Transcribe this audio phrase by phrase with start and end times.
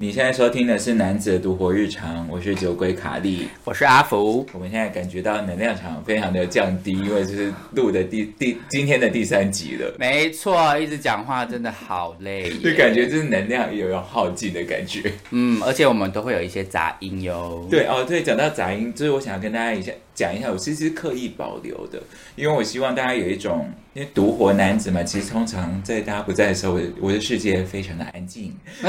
[0.00, 3.48] 你现在收听的是《男子的独活日常》，我是酒鬼卡莉。
[3.64, 15.12] 我是阿福，我们现在感觉到能量场非常的降低，因为这是录的第第今天的第三集了，没错，一直讲话真的好累耶，就感觉就是能量有要耗尽的感觉。
[15.30, 17.66] 嗯，而且我们都会有一些杂音哟。
[17.68, 22.00] 对哦，对，讲到杂音，就是我想要跟大家一下讲一下，我其实是刻意保留的，
[22.36, 28.54] 因为我希望大家有一种，因为独活男子嘛，其实通常在大家不在的时候，我的我的世界非常的安静，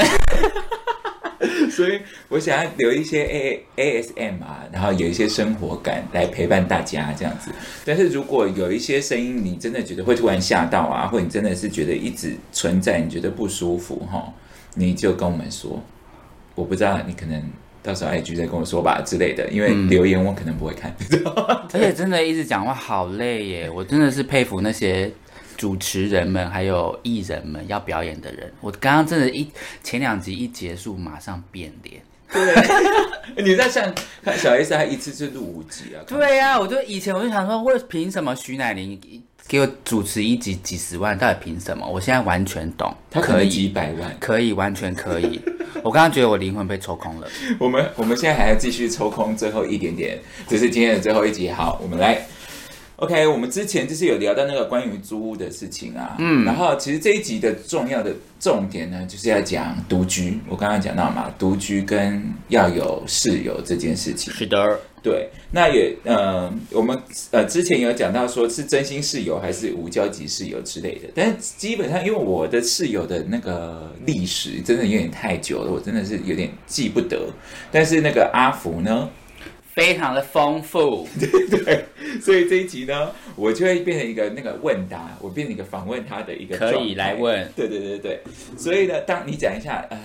[1.79, 1.97] 所以
[2.27, 7.49] 我想要留一些 A A S M 啊，然后有一些生活感来陪伴大家这样子。
[7.85, 14.33] 但是如果有一些声音，你真的觉得会突然吓到啊，或者你真的是觉得一直存在，你觉得不舒服哈，
[14.75, 15.81] 你就跟我们说。
[16.55, 17.41] 我不知道你可能
[17.81, 20.93] 到时候 IG 再跟我说吧之类的，因为留言我可能不会看。
[21.71, 25.09] 而且真的一直讲话好累耶，我真的是佩服那些
[25.59, 28.49] 主持人们还有艺人们要表演的人。
[28.61, 29.45] 我刚刚真的一
[29.83, 32.01] 前两集一结束，马上变脸。
[32.31, 32.55] 对，
[33.43, 33.93] 你在想
[34.23, 35.99] 看小 S，还一次次录五集啊。
[36.07, 38.97] 对呀、我就以前我就想说，为凭什么徐乃麟
[39.49, 41.85] 给我主持一集几十万，到底凭什么？
[41.85, 44.15] 我现在完全懂，他可可能几，百万。
[44.17, 45.41] 可以，完全可以。
[45.83, 47.27] 我刚刚觉得我灵魂被抽空了。
[47.59, 51.49] 我们我们现在还要继续抽空最后一点点，这是今天的最后一集。
[51.51, 52.25] 好，我们来。
[52.99, 60.37] OK，我们之前就是有聊到那个关于租屋的事情啊，嗯，然后其实这一集的重要的重点呢，就是要讲独居。
[60.49, 64.33] 我刚刚讲到嘛，独居跟要有室友这件事情。
[64.33, 64.57] 是的，
[65.01, 66.97] 对，那也呃，我们
[67.31, 77.29] 呃之前有讲到说是真心室友还是无交集室友之类的，但是基本上因为我的室友的那个历史真的有点太久了，我真的是有点记不得。
[77.71, 79.09] 但是那个阿福呢，
[79.79, 81.07] 非常的丰富。
[81.19, 81.85] 对对，
[82.21, 88.21] 所以这一集呢，我就会变成一个那个问答，我变成一个访问他的一个可以来问对对对对，
[88.57, 89.97] 所以呢，当你讲一下，呃，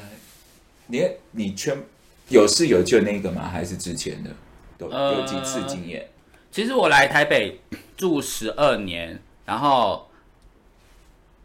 [0.86, 1.76] 你你全
[2.28, 3.48] 有室友就那个吗？
[3.52, 4.30] 还是之前的
[4.78, 6.06] 都呃有几次经验？
[6.50, 7.58] 其实我来台北
[7.96, 10.08] 住十二年，然后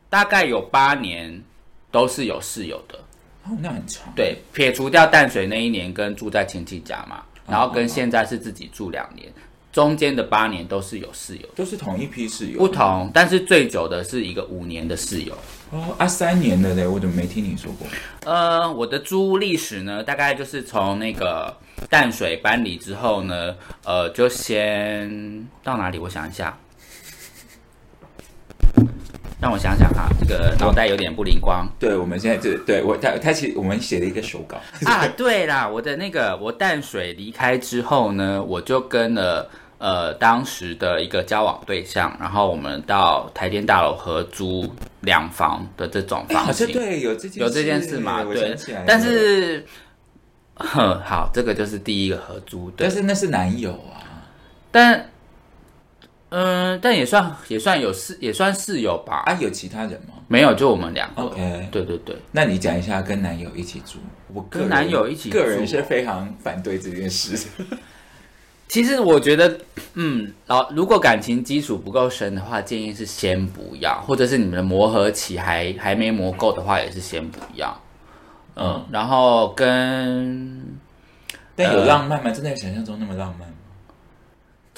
[0.10, 1.44] 大概有八年
[1.92, 3.00] 都是有室友的。
[3.46, 4.14] 哦，那很长。
[4.16, 9.32] 对，撇除掉淡水那一年跟住在亲戚家嘛，然后跟现在是自己住两年，
[9.72, 11.48] 中间的八年都是有室友。
[11.56, 15.34] 都是同一批室友，不同，但是最久的是一个五年的室友。
[15.72, 17.88] 哦啊，三年的嘞，我怎么没听你说过？
[18.26, 21.56] 呃，我的租屋历史呢，大概就是从那个
[21.90, 26.00] 淡水搬离之后呢，呃，就先到哪里？
[26.00, 26.58] 我想一下，
[29.42, 35.08] 让我想想哈，这个脑袋有点不灵光对，我们现在这对我他他其实我们写了一个手稿，啊。
[35.16, 44.70] 对啦，我的那个我淡水离开之后呢，我就跟了呃当时的一个交往对象，然后我们到台电大楼合租
[45.02, 46.68] 两房的这种房型。
[46.68, 48.22] 像对有这件有这件事嘛？
[48.22, 48.54] 我对
[48.86, 49.66] 但是，
[50.56, 54.28] 哼， 好，这个就是第一个合租的但，是那是男友啊，
[54.70, 55.10] 但，
[56.30, 59.24] 嗯，但也算也算有室也算室友吧？
[59.26, 61.24] 啊有其他人吗没有，就我们两个。
[61.24, 63.98] ？OK，对对对，那你讲一下跟男友一起住，
[64.32, 67.36] 我跟男友一起住个人是非常反对这件事。
[68.70, 69.60] 其实我觉得，
[69.96, 77.76] 嗯，老如果感情基础不够深的话，建议是先不要，或者是你们的磨合期还还没磨够的话，也是先不要。
[78.56, 80.64] 嗯，然后跟
[81.56, 82.30] 但有浪漫吗？
[82.30, 83.49] 真的有想象中那么浪漫吗？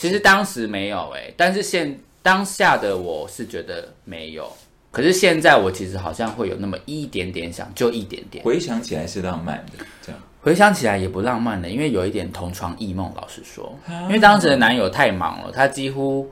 [0.01, 4.51] 其实当时没有诶、但是现当下的我是觉得没有，
[4.89, 8.43] 可是现在我其实好像会有那么一点点想，就一点点。
[8.43, 10.19] 回想起来是浪漫的，这样。
[10.41, 13.13] 回想起来也不浪漫的，因为有一点同床异梦。
[13.15, 16.27] 老实说，啊因为当时的男友太忙了，他几乎，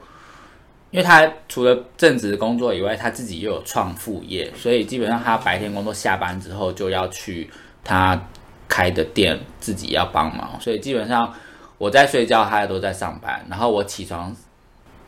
[0.89, 7.47] 因为他除了正职工作以外，他自己又有创副业，所以基本上他白天工作下班之后就要去
[7.83, 8.19] 他
[8.67, 11.31] 开的店自己要帮忙，所以基本上
[11.79, 14.35] 我在睡觉，他都在上班，然后我起床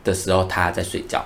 [0.02, 1.24] 的时候他在睡觉。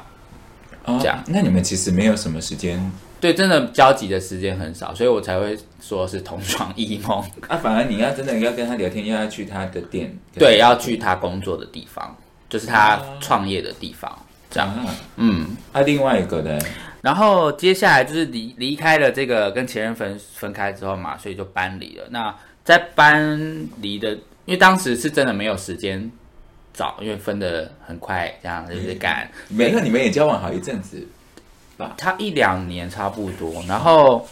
[0.85, 2.79] 哦这样那你们其实没有什么时间
[3.19, 7.19] 对，真的交集的时间很少，所以我才会说是同床异梦。
[7.49, 12.15] 啊，反而你要真的要跟他聊天，又要去他的店， 对，要去他工作的地方，
[12.49, 14.17] 就是他创业的地方，
[14.51, 14.69] 这样。
[14.69, 14.95] 啊。
[15.17, 16.59] 嗯，啊，另外一个呢？
[17.01, 22.05] 然后接下来就是离离开了这个跟前任分分开之后嘛，所以就搬离了。
[22.11, 22.35] 那
[22.65, 24.17] 在搬离的，
[24.47, 26.11] 因为当时是真的没有时间
[26.73, 29.31] 找，因为分的很快，这样就是赶。
[29.49, 31.07] 没有，你们也交往好一阵子。
[31.77, 34.27] 吧，他一两年差不多，然后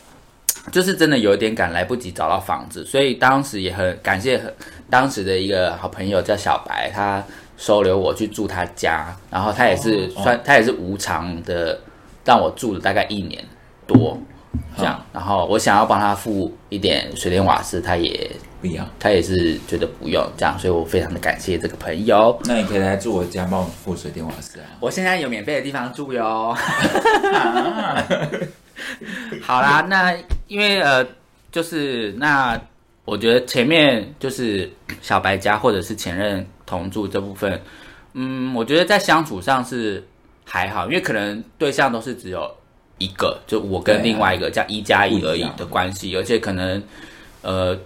[0.73, 4.51] 就是真的有点赶来不及找到房子，所以当时也很感谢很
[4.89, 7.23] 当时的一个好朋友叫小白，他
[7.59, 11.79] 收留我去住他家，然后他也是哦算、他也是无偿的
[12.25, 13.45] 让我住了大概一年
[13.87, 14.19] 多
[14.79, 18.31] 这样，然后我想要帮他付一点水电瓦斯，他也
[18.99, 22.39] 他也是觉得不用这样，所以我非常的感谢这个朋友。
[22.45, 24.67] 那你可以来住我家，帮我付水电瓦斯啊。
[24.81, 26.57] 我现在有免费的地方住哟。
[29.41, 30.15] 好啦，那
[30.49, 31.07] 因为呃，
[31.53, 32.61] 就是那
[33.05, 34.71] 我觉得前面就是
[35.01, 37.61] 小白家或者是前任同住这部分，
[38.15, 40.03] 嗯，我觉得在相处上是
[40.45, 42.51] 还好，因为可能对象都是只有
[42.99, 46.83] 一个，就我跟另外一个叫一加一而已的关系，而且可能
[47.43, 47.79] 呃。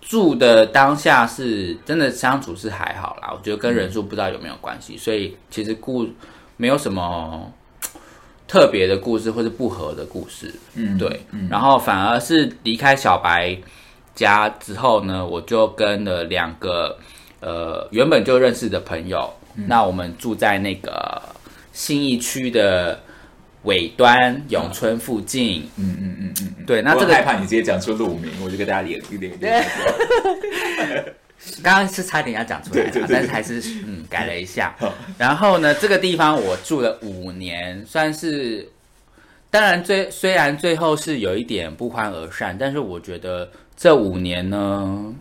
[0.00, 6.08] 住的当下是真的相处是还好啦，我觉得跟人数不知道有没有关系，所以其实故
[6.56, 7.52] 没有什么
[8.48, 13.56] 特别的故事或是不合的故事，嗯，对，然后反而是离开小白
[14.14, 16.98] 家之后呢，我就跟了两个
[17.40, 21.22] 呃原本就认识的朋友，那我们住在那个
[21.72, 22.98] 新义区的
[23.64, 26.64] 尾端永春附近，嗯嗯嗯嗯嗯。
[26.66, 29.32] 对，那这个害怕你直接讲出路名，我就跟大家连一连。
[31.62, 34.76] 刚刚是差点要讲出来了，但是还是嗯改了一下。
[35.16, 38.68] 然后呢，这个地方我住了五年，算是
[39.50, 45.14] 当然最虽然最后是有一点不欢而散，但是我觉得这五年呢，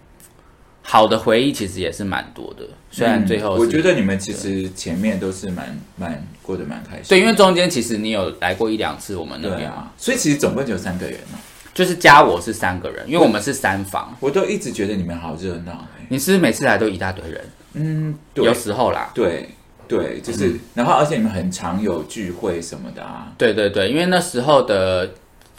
[0.91, 2.63] 好的回忆其实也是蛮多的。
[2.89, 7.09] 虽然最后、嗯我觉得你们其实前面都是蛮蛮过得蛮开心的。
[7.09, 11.37] 对，因为中间其实你有来过一两次我们那边嘛，啊，所以其实总共只有三个人哦。
[11.75, 14.17] 就是加我是三个人，因为我们是三房。
[14.19, 16.05] 我都一直觉得你们好热闹哎。
[16.09, 17.41] 你是不是每次来都一大堆人？
[17.73, 19.49] 嗯，对有时候啦，对
[19.87, 23.31] 对，就是，然后而且你们很常有聚会什么的啊。
[23.37, 25.11] 对对对，因为那时候的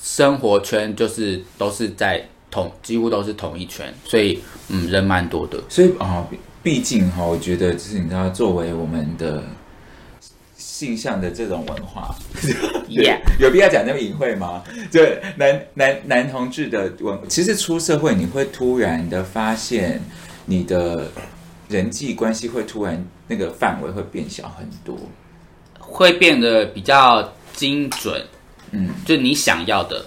[0.03, 5.63] 生活圈就是都是在同，几乎都是同一圈，所以嗯，人蛮多的。
[5.69, 9.43] 所以啊，毕毕竟哈，我觉得就是你知道，作为我们的
[10.57, 12.15] 性向的这种文化
[12.89, 14.63] Yeah 有必要讲那么隐晦吗？
[14.91, 15.01] 就
[15.37, 20.03] 男男男同志的文，其实出社会你会突然的发现，
[20.45, 21.09] 你的
[21.69, 24.99] 人际关系会突然那个范围会变小很多。
[25.79, 28.25] 会变得比较精准，
[28.71, 30.05] 嗯，就你想要的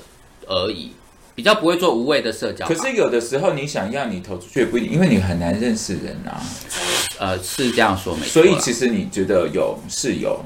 [0.48, 0.90] 而已，
[1.36, 2.68] 比较不会做无谓的社交。
[2.68, 6.42] 可是有的时候你想要你投出去也不一定，因为你很难认识人啊。
[7.20, 8.44] 呃，是这样说没错。
[8.44, 10.40] 所以其实你觉得有室友，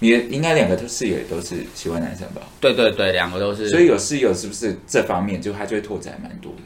[0.00, 2.42] 你的应该两个都室友也都是喜欢男生吧？
[2.60, 3.68] 对对对，两个都是。
[3.68, 6.58] 所以有室友是不是这方面就他就会拓展蛮多的？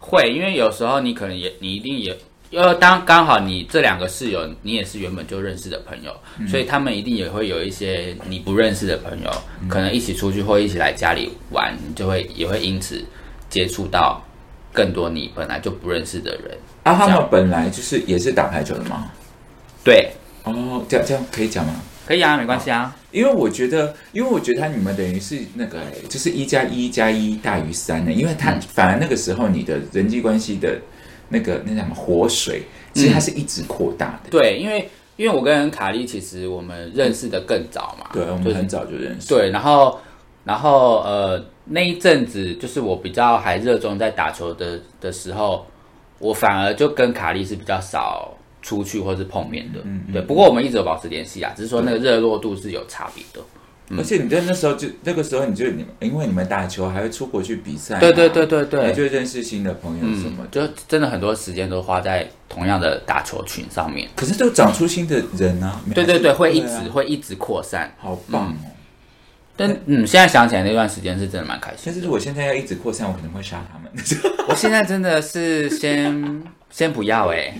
[0.00, 2.16] 会，因为有时候你可能也，你一定也，
[2.52, 9.30] 因为当刚好你这两个室友，你也是原本就认识的朋友，嗯所以他们一定也会有一些你不认识的朋友，
[9.62, 13.02] 嗯可能一起出去或一起来家里玩，就会也会因此
[13.48, 14.22] 接触到
[14.70, 16.58] 更多你本来就不认识的人。
[16.82, 19.10] 啊，他们本来就是也是打排球的吗？
[19.82, 20.10] 对，
[20.44, 21.74] 哦，这样这样可以讲吗？
[22.06, 22.94] 可以啊，没关系啊。
[23.12, 30.78] 因为我觉得，因为我觉得他你们等于是那个，就是一加一加一大于三的，因为嗯他反而那个时候你的人际关系的
[31.32, 32.62] 那个那叫什么活水，
[32.92, 34.30] 其实它是一直扩大的。
[34.30, 39.28] 对，因为因为我跟卡莉其实我们认识的更早嘛，对，我就是们很早就认识。
[39.28, 39.98] 对，然后
[40.44, 45.66] 然后呃那一阵子就是我比较还热衷在打球的的时候，
[46.18, 49.80] 我反而就跟卡莉是比较少出去或是碰面的。
[49.84, 53.40] 嗯对，不过我们一直有保持联系啊，只是说那个热络度是有差别的。
[53.96, 64.08] 而且你在那时候就那个时候，你就你们因为你们打球还会出国去比赛啊、对对对对还对，就会认识新的朋友什么嗯，就真的很多时间都花在同样的打球群上面。
[64.16, 65.80] 可是就长出新的人啊！
[65.94, 67.94] 对对对，会一直啊会一直扩散。
[67.98, 68.54] 好棒哦！
[69.54, 71.82] 但嗯，现在想起来那段时间是真的蛮开心的。
[71.86, 73.92] 但是如果现在要一直扩散，我可能会杀他们。
[74.48, 77.54] 我现在真的是先先不要哎、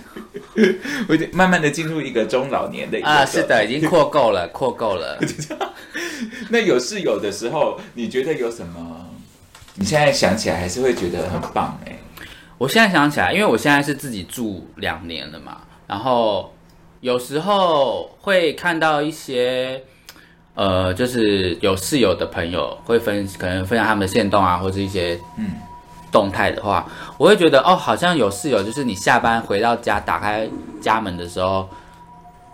[1.07, 5.19] 我已经慢慢的进入一个中老年的啊，是的，已经扩够了，扩够了。
[6.51, 9.07] 那有室友的时候，你觉得有什么？
[9.75, 11.97] 你现在想起来还是会觉得很棒哎、
[12.59, 16.55] 我现在想起来，因为我现在是自己住两年了嘛，然后
[17.01, 19.83] 有时候会看到一些，
[20.55, 25.51] 呃，就是有室友的朋友会分，可能分享他们的线动啊，或者一些嗯
[26.13, 26.87] 动态的话，
[27.19, 30.49] 我会觉得哦，好像有室友，就是你下班回到家，打开
[30.81, 31.67] 家门的时候。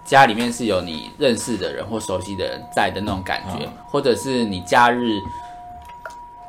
[0.05, 5.21] 家里面是有你认识的人或熟悉的人在的那种感觉，嗯或者是你假日，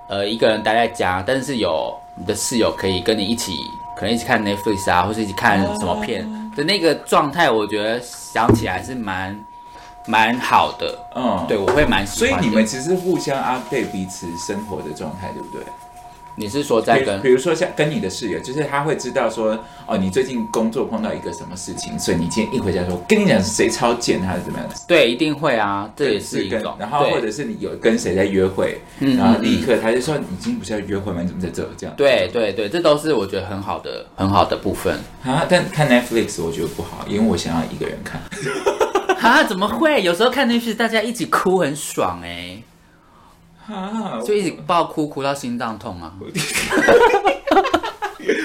[0.07, 3.57] 呃，一个人待在家，但是有你的室友可以跟你一起，
[3.97, 6.25] 可能一起看 Netflix 啊，或是一起看什么片
[6.55, 9.37] 的那个状态，我觉得想起来是蛮
[10.07, 12.29] 蛮好的，嗯，对，我会蛮喜欢。
[12.31, 15.65] 所以你们其实互相 update 彼此生活的状态，对不对？
[16.35, 24.67] 你是说在跟比比如说像跟你的室友，就是他会知道说，哦，你最近工作碰到一个什么事情，所以你今天一回家说，跟你讲是谁超贱，还是怎么样？
[24.87, 26.75] 对，一定会啊，这也是一种。
[26.79, 31.21] 然后或者是你有跟谁在约会，嗯然后立刻他就说，你今天不是要约会吗？
[31.21, 31.69] 你怎么在这？
[31.77, 34.97] 这样对对对，这都是我觉得很好的很好的部分。
[35.23, 38.21] 啊，但看 Netflix 我觉得不好，因为我想要一个人看。
[39.21, 39.43] 啊？
[39.43, 40.01] 怎么会？
[40.01, 42.61] 有时候看电视大家一起哭很爽哎、
[43.73, 46.13] 啊，就一直爆哭，哭到心脏痛啊！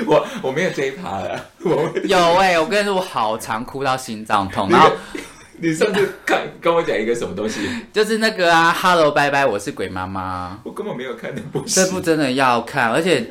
[0.06, 1.46] 我我没有这一趴了。
[1.64, 4.90] 我有哎、我跟你说，我好常哭到心脏痛，然后
[5.58, 10.58] 你上次看跟我讲一个什么东西，就是那个啊，Hello 拜拜，我是鬼妈妈。
[10.62, 11.76] 我根本没有看那部戏。
[11.76, 13.26] 这部真的要看，而且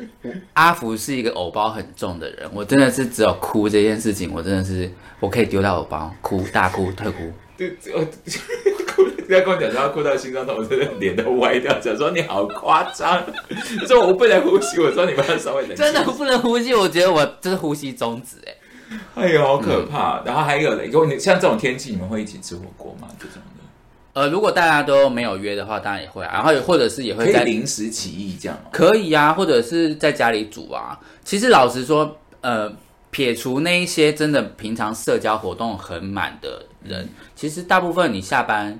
[0.54, 7.32] 阿福是一个偶包很重的人，我真的是只有哭这件事情，我真的是我可以丢掉偶包，哭大哭特哭。
[7.56, 8.00] 对，我
[8.86, 13.22] 哭， 要跟我讲说要哭到心脏痛，我真的脸都歪掉，讲说你好夸张，
[13.78, 18.54] 他说我不能呼吸，我说你们要稍微冷静，真的不能呼吸，我觉得我这是呼吸终止哎、
[19.14, 20.22] 哎呦好可怕。
[20.24, 23.08] 然后还有的，如果你像这种天气，你们会一起吃火锅吗？
[23.18, 23.40] 这种的
[24.12, 28.70] 呃，如果大家都没有约的话，当然也会啊，然后或者是也会在临时起意这样吗？
[28.70, 30.96] 可以啊，或者是在家里煮啊。
[31.24, 32.72] 其实老实说，呃，
[33.14, 38.76] 撇除那一些真的平常社交活动很满的人，其实大部分你下班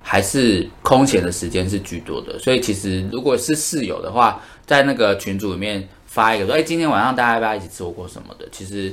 [0.00, 2.38] 还是空闲的时间是居多的。
[2.38, 8.90] 所以其实如果是室友的话，在那个群组里面发一个说，哎、今天晚上大家要不要一起吃火锅什么的，其实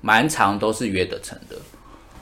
[0.00, 1.56] 蛮长都是约得成的。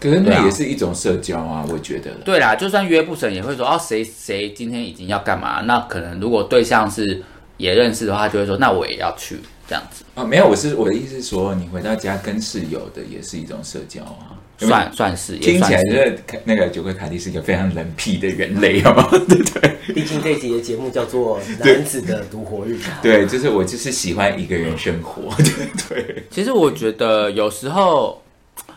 [0.00, 2.10] 可是对啊那也是一种社交啊，我觉得。
[2.24, 5.60] 对啦，就算约不成，也会说哦，谁谁今天已经要干嘛？
[5.60, 7.22] 那可能如果对象是
[7.58, 9.38] 也认识的话，就会说那我也要去
[9.70, 14.34] 这样子，啊，没有，我是我的意思是说，你回到家跟室友的也是一种社交啊。
[14.58, 15.72] 算算是也听起算。
[15.72, 19.08] 来就是是那个九哥卡蒂是一个非常冷僻的人类， 好吗？
[19.10, 19.94] 对对？
[19.94, 22.92] 毕竟这一集的节目叫做《男子的独活日常》。
[23.00, 25.32] 对，就是我就是喜欢一个人生活，
[25.88, 26.24] 对对。
[26.30, 28.20] 其实我觉得有时候，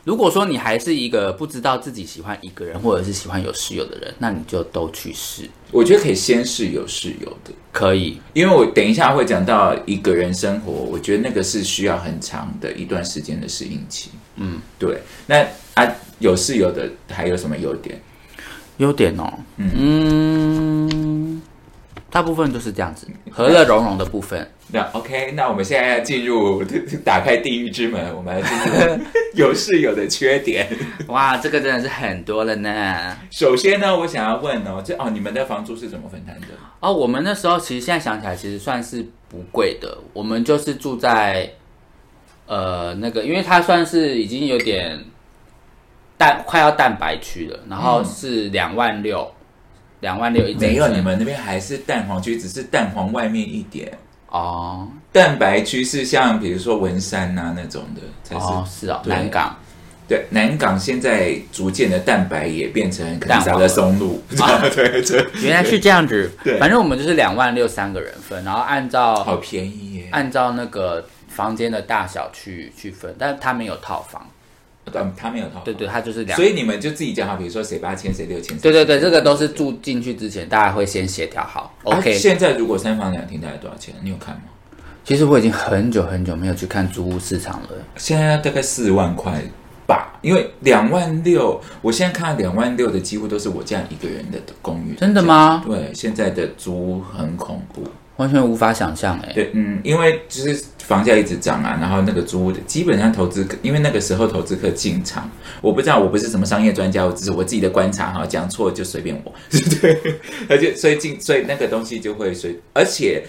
[0.03, 8.19] 如果说你还是一个不知道自己喜欢一个人，或者是喜欢有室友的人，那你就都去试，我觉得可以先试有室友的，可以。
[8.33, 14.09] 因为我等一下会讲到一个人生活，我觉得那个是需要很长的一段时间的适应期。
[14.35, 14.99] 嗯，对。
[15.25, 18.01] 那啊，有室友的还有什么优点？
[18.77, 20.89] 优点哦，嗯，
[22.13, 24.47] 大部分都是这样子，和乐融融的部分。
[24.67, 26.63] 那 OK，那我们现在要进入
[27.03, 29.03] 打开地狱之门，我们来进入
[29.33, 30.67] 有室友的缺点。
[31.07, 33.17] 哇，这个真的是很多了呢。
[33.31, 36.47] 首先呢，我想要问哦，这哦，你们的房租是怎么分摊的？
[36.79, 39.97] 哦，我们那时候其实现在想起来，其实算是不贵的。
[40.13, 41.49] 我们就是住在
[42.45, 45.03] 呃那个，因为它算是已经有点
[46.15, 49.31] 蛋快要蛋白区了，然后是两万六，
[50.03, 53.97] 两万六一整没有，你们那边还是蛋黄区，只是蛋黄外面一点。
[54.27, 54.85] 哦。
[55.13, 58.41] 蛋白区是像比如说文山呐、那种的，才是。
[58.41, 59.55] 哦是哦，南港。
[60.05, 63.59] 对，南港现在逐渐的蛋白也变成可能蛋黄。
[63.61, 64.21] 的松露，
[64.75, 66.29] 对对，原来是这样子。
[66.43, 66.59] 对。
[66.59, 70.09] 反正我们就是两万六三个人分，然后按照好便宜耶。
[70.11, 74.27] 按照那个房间的大小去去分，但是他没有套房，
[74.93, 76.45] 嗯，他没有套房，对对，他就是两所。
[76.45, 78.57] 以你们就自己讲好，比如说谁八千，谁六千。
[78.59, 81.73] 对对对，谁这个都是住进去之前，大家会先协调好。
[81.83, 83.95] 啊 OK，、现在如果三房两厅大概多少钱？
[84.01, 84.41] 你有看吗？
[85.03, 87.69] 其实我已经很久很久没有去看租屋市场了。
[87.97, 89.41] 现在大概四万块
[89.85, 94.95] 吧，因为两万六，我现在看两万六的几乎都是我这样一个人的公寓。
[94.95, 97.83] 真的吗对，现在的租很恐怖。
[98.17, 105.29] 完全无法想象哎、对，嗯，因为就是房价一直涨啊，然后那个租屋的基本上投资客，因为那个时候投资客进场，
[105.61, 109.33] 我不知道，我不是什么商业专家，我只是我自己的观察哈，讲错就随便我，
[109.81, 109.97] 对，
[110.47, 113.23] 而且所以进，所以那个东西就会随，而且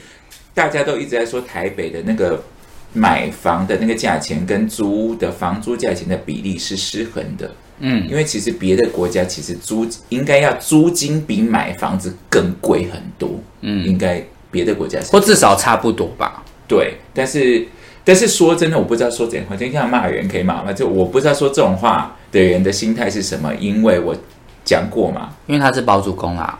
[0.52, 2.42] 大家都一直在说台北的那个
[2.92, 14.22] 买房的那个价钱跟租屋的房租价钱的比例是失衡的，嗯，因为其实别的国家其实租应该要租金比买房子更贵很多，嗯，应该
[14.54, 16.42] 别的国家是或至少差不多吧。
[16.68, 17.66] 对，但是
[18.04, 20.72] 但是说真的，我不知道说怎样话，就像骂人可以骂吗？
[20.72, 24.14] 就我不知道说这种话的人的心态是什么，因为我
[24.64, 26.58] 讲过嘛，因为他是包租公啊。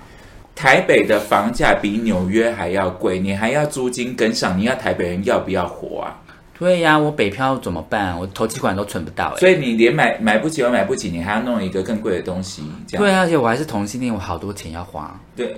[0.57, 6.17] 台北的房价比纽约还要贵，你还要租金跟上，你要台北人要不要活啊？
[6.59, 8.19] 对呀、我北漂怎么办？
[8.19, 15.19] 我头期款都存不到哎、所以你连买买不起又买不起，你还要弄一个更贵的东西，这样对啊，而且我还是同性恋，我好多钱要花。
[15.35, 15.57] 对，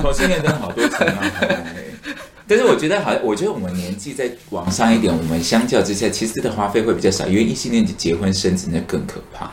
[0.00, 1.32] 同性恋真的好多钱啊。
[2.46, 9.50] 但是我觉得好，我觉得我们年纪再往上一点，我们相较之下，其实的花费会比较少，因为异性恋结婚生子那更可怕。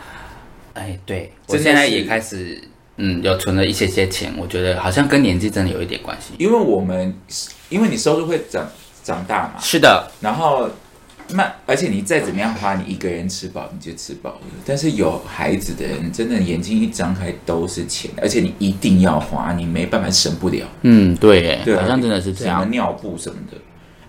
[0.74, 2.62] 哎，对我现在也开始，
[2.98, 6.34] 嗯，有存了一些些钱，我觉得好像跟年纪真的有一点关系。
[6.38, 7.14] 因为我们
[7.70, 8.70] 因为你收入会长
[9.04, 10.70] 长大嘛，是的，然后
[11.30, 14.42] 那，而且你再怎么样花，你一个人吃饱你就吃饱了。
[14.66, 20.66] 但是有孩子的人，真的眼睛一张开都是钱，而且你一定要花，你没办法省不了。
[20.82, 23.58] 嗯，对耶，对啊，好像真的是这样，什么尿布什么的。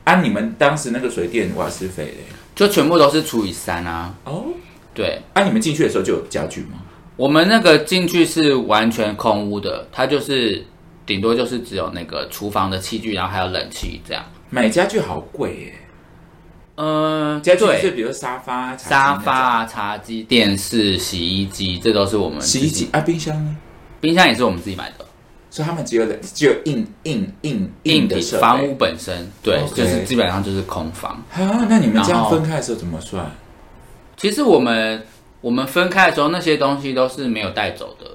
[0.04, 2.24] 啊，你们当时那个水电瓦斯费嘞？
[2.54, 4.12] 就全部都是除以三啊。
[4.24, 4.46] 哦，
[4.92, 6.78] 对，啊，你们进去的时候就有家具吗？
[7.14, 10.64] 我们那个进去是完全空屋的，它就是
[11.06, 14.24] 顶多就是只有那个厨房的器具，然后还有冷气这样。
[14.54, 15.74] 买家具好贵耶，
[16.74, 23.56] 嗯，家具是，比如沙发、沙发啊、茶几、电视、洗衣机，这都是我们洗衣机，啊，冰箱呢？
[23.98, 25.06] 冰箱也是我们自己买的。
[25.48, 31.12] 所以他们只有冷，只有硬硬硬硬的房屋本身，对就是基本上就是空房。
[31.32, 33.30] 啊，那你们这样分开的时候怎么算？
[34.18, 35.02] 其实我们
[35.40, 38.06] 我们分开的时候，那些东西都是没有带走的，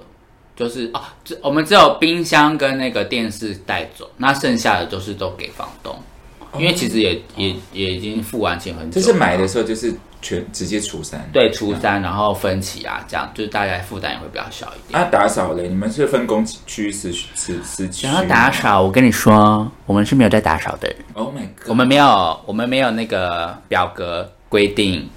[0.56, 5.96] 就是啊，只我们只有冰箱跟那个电视带走，那剩下的都是都给房东，
[6.58, 11.30] 因为其实也、也也已经付完钱很久就是买的时候就是全直接除三。
[11.32, 15.00] 对除三，然后分期啊，这样就是大家负担也会比较小一点。
[15.00, 18.08] 啊，打扫嘞，你们是分工区私私私区？
[18.08, 21.68] 想要打扫，我跟你说，我们是没有在打扫的，？Oh my god！
[21.68, 25.08] 我们没有，我们没有那个表格规定，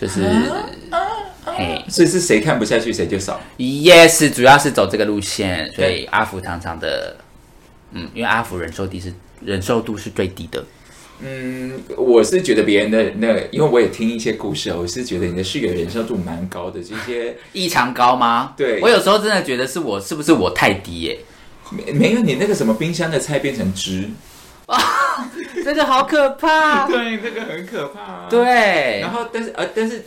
[0.00, 0.22] 就是，
[1.44, 1.84] 嘿。
[1.88, 3.40] 所以是谁看不下去谁就扫。
[3.56, 7.16] Yes，主要是走这个路线，所以阿福常常的，
[7.92, 9.12] 嗯，因为阿福忍受低是
[9.44, 10.64] 忍受度是最低的。
[11.20, 18.52] 嗯，我是觉得别人的那个，因为我也听一些故事，我是觉得你的室友忍受度蛮高的，这些 异常高吗？
[18.56, 21.18] 对我有时候真的觉得是我是不是我太低耶、
[21.70, 24.10] 没没有你那个什么冰箱的菜变成汁
[24.66, 24.76] 啊，
[25.64, 26.88] 这 个好可怕。
[26.88, 30.04] 对，这个很可怕、啊。，对然，后但是呃，但是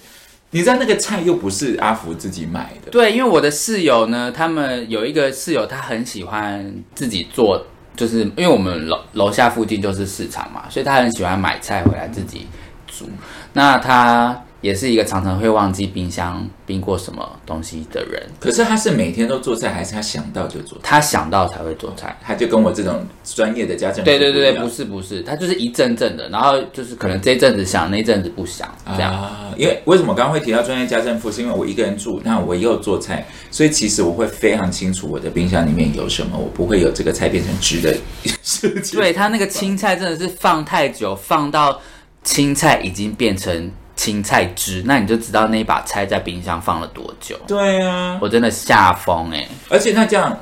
[0.52, 7.66] 你知道那个菜又不是阿福自己买的，对，因为我的室友呢，他们有一个室友，他很喜欢自己做，
[7.98, 12.48] 就是因为我们楼楼下附近就是市场嘛，所以他很喜欢买菜回来自己
[12.88, 13.10] 煮。
[13.52, 20.84] 那他也是一个常常会忘记冰箱冰过什么东西的人，可是他是每天都做菜，还是他想到就做菜？
[20.84, 22.18] 他想到才会做菜。
[22.24, 29.14] 他就跟我这种专业的家政对对对对，不是不是，他就是一阵阵的，然后就是可能这一阵子想，那一阵子不想，这样。
[29.14, 37.96] 啊，因为为什么刚刚会提到专业家政妇，是因为我一个人住，那我也有做菜，所以其实我会非常清楚我的冰箱里面有什么，我不会有这个菜变成汁的
[38.42, 39.00] 事情。
[39.00, 41.80] 对他那个青菜真的是放太久，放到
[42.24, 47.38] 青菜已经变成青菜汁，那你就知道那一把菜在冰箱放了多久。
[47.48, 49.46] 对啊，我真的吓疯哎！
[49.70, 50.40] 而且那这样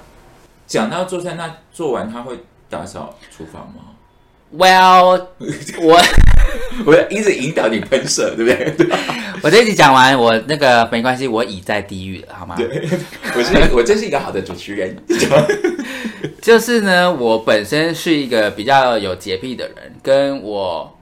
[0.68, 2.38] 讲到做菜，那做完他会
[2.70, 3.82] 打扫厨房吗
[4.56, 5.26] ？Well，
[5.82, 6.02] 我
[6.86, 8.88] 我一直引导你喷射，对不对？
[9.42, 12.56] 我这一集讲完，我那个没关系，我已在地狱了，好吗？
[12.58, 14.96] 我是我真是一个好的主持人。
[16.42, 20.95] 就是呢，我本身是一个比较有洁癖的人，跟我，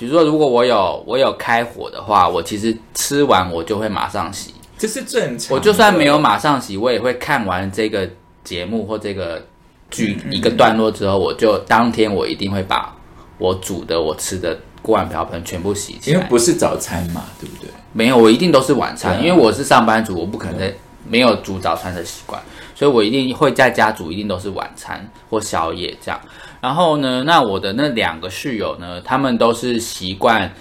[0.00, 4.54] 比如说，如果我有我有开火的话，我其实吃完我就会马上洗。
[4.78, 5.54] 这是正常。
[5.54, 8.08] 我就算没有马上洗，我也会看完这个
[8.42, 9.44] 节目或这个
[9.90, 12.96] 剧一个段落之后，我就当天我一定会把
[13.36, 16.16] 我煮的、我吃的锅碗瓢盆全部洗起来。
[16.16, 17.68] 因为不是早餐嘛，对不对？
[17.92, 20.72] 没有，我一定都是晚餐，啊因为我是上班族，我不可能在
[21.06, 22.40] 没有煮早餐的习惯，
[22.74, 26.18] 所以我一定会在家煮，一定都是晚餐或宵夜这样。
[26.60, 30.52] 然后呢，那我的那两个室友呢，他们都是习惯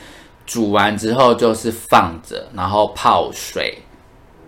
[0.46, 3.78] 煮完之后就是放着，然后泡水，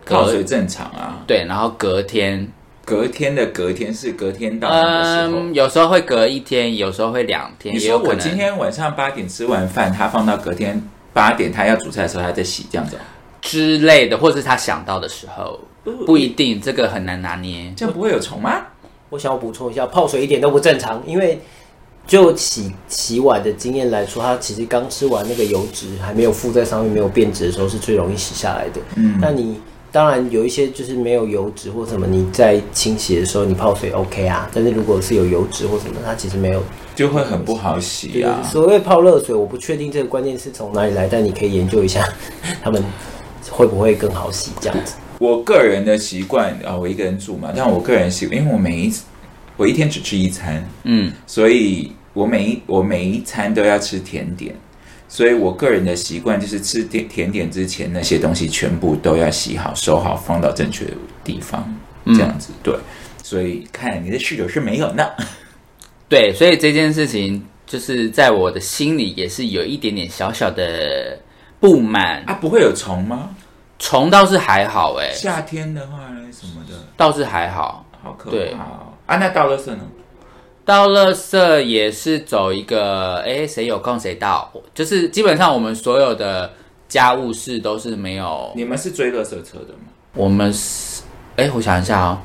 [0.06, 1.20] 泡水正常啊。
[1.28, 2.48] 对，然后隔天，
[2.86, 4.70] 隔天的隔天是隔天到。
[4.70, 13.00] 嗯，有时候会隔一天，有时候会两天，你说我今天晚上八点吃完饭，他放到隔天八点，他要煮菜的时候，他在洗这样子哦，
[13.42, 15.60] 之类的，或者是他想到的时候，
[16.06, 17.74] 不一定，这个很难拿捏。
[17.76, 18.62] 这样不会有虫吗？
[19.12, 21.38] 我想要补充一下，泡水一点都不正常，因为
[22.08, 28.80] 就洗洗碗的经验来说，它其实刚吃完那个油脂还没有附在上面，没有变质的时候是最容易洗下来的。
[28.96, 29.60] 嗯，那你
[29.92, 36.64] 当然有一些就是没有油脂或什么，你在清洗的时候你泡水 OK 啊，但是如果是有油脂或什么，它其实没有。
[36.94, 38.42] 就会很不好洗对啊。
[38.44, 42.08] 所谓泡热水，我不确定这个关键是从哪里来，但你可以研究一下，
[42.62, 42.84] 他们
[43.50, 44.96] 会不会更好洗这样子。
[45.22, 49.06] 我个人的习惯啊，我一个人住嘛，但我个人习惯，因为我每一次
[49.56, 54.52] 我一天只吃一餐，嗯，所以我每一我每一餐都要吃甜点，
[55.08, 61.72] 所以我个人的习惯就是吃甜甜点之前那些东西全部都要洗好、收好，放到正确的地方，
[62.08, 62.76] 这样子、对。
[63.22, 65.08] 所以看你的室友是没有呢。
[66.10, 71.16] 对，所以这件事情就是在我的心里也是有一点点小小的
[71.60, 73.30] 不满，啊，不会有虫吗？
[73.82, 77.84] 虫倒是还好哎、夏天的话呢，什么的，倒是还好。
[78.04, 78.94] 好可对怕哦。
[79.08, 79.80] 啊，那倒垃圾呢？
[80.64, 86.52] 倒垃圾也是走一个，哎，谁有空谁倒，就是基本上我们所有的
[86.88, 89.90] 家务事都是没有，你们是追垃圾车的吗？
[90.14, 91.02] 我们是，
[91.36, 92.20] 哎，我想一下哦，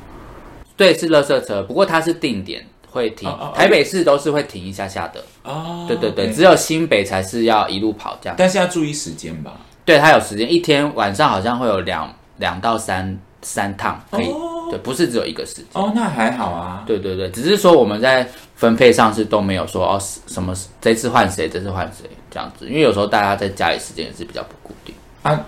[0.77, 8.37] 对，是垃圾车，不过它是定点会停，哦哦哦台北市都是会停一下下的，哦，对对对只有新北才是要一路跑这样。
[8.39, 9.59] 但是要注意时间吧。
[9.87, 15.65] 对，他有时间，一天晚上好像会有两两到三三趟可以，哦对，不是只有一个时间。
[15.73, 16.83] 哦，那还好啊。
[16.85, 24.93] 对对对，只是说我们在分配上是都没有说哦什么这次换谁，这次换谁这样子，因为有时候大家在家里时间也是比较不固定。
[25.23, 25.41] 啊，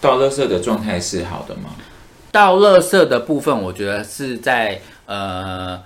[0.00, 1.70] 倒垃圾的状态是好的吗？
[2.32, 5.80] 倒垃圾的部分，我觉得是在呃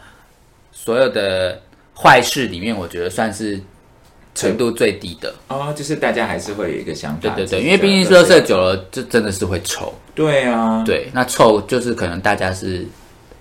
[0.73, 1.61] 所有的
[1.95, 3.61] 坏事里面，我觉得算是
[4.39, 5.35] 程度最低的。
[5.49, 7.21] 哦，就是大家还是会有一个想法。
[7.21, 9.93] 对对对，因为毕竟垃圾久了，就真的是会臭。
[10.15, 10.85] 对啊，。
[10.85, 12.87] 对，那臭就是可能大家是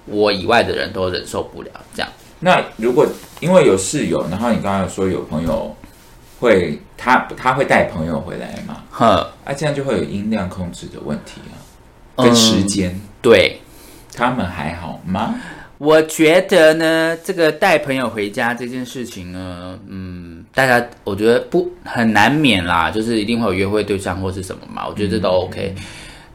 [0.06, 2.10] 我以外的人都忍受不了这样。
[2.40, 3.06] 那如果
[3.40, 5.76] 因为有室友，然后你刚刚有说有朋友
[6.40, 8.84] 会他他会带朋友回来嘛？
[8.90, 9.08] 哼，
[9.46, 11.56] 啊，这样就会有音量控制的问题啊，
[12.16, 13.60] 嗯跟时间，对，
[14.16, 15.36] 他们还好吗？
[15.80, 20.17] 我觉得呢，这个带朋友回家这件事情呢，嗯，
[20.58, 25.76] 大家我觉得不很难免啦，就是一定会有约会对象或是什么嘛，我觉得这都 OK。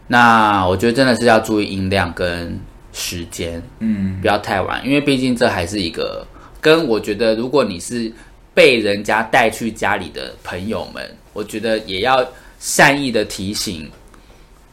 [0.07, 2.57] 那我觉得真的是要注意音量跟
[2.93, 6.25] 时间，嗯，不要太晚，因为毕竟这还是一个
[6.61, 8.13] 跟我觉得，如果你是
[8.55, 12.25] 被人家带去家里的朋友们，我觉得也要
[12.61, 13.91] 善意的提醒，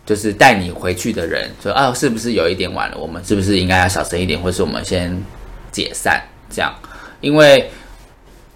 [0.06, 2.98] 就是带你回去的人说啊，是不是有一点晚了？
[3.00, 5.12] 我们是不是应该要小声一点，或是我们先
[5.72, 6.72] 解散这样？
[7.22, 7.68] 因为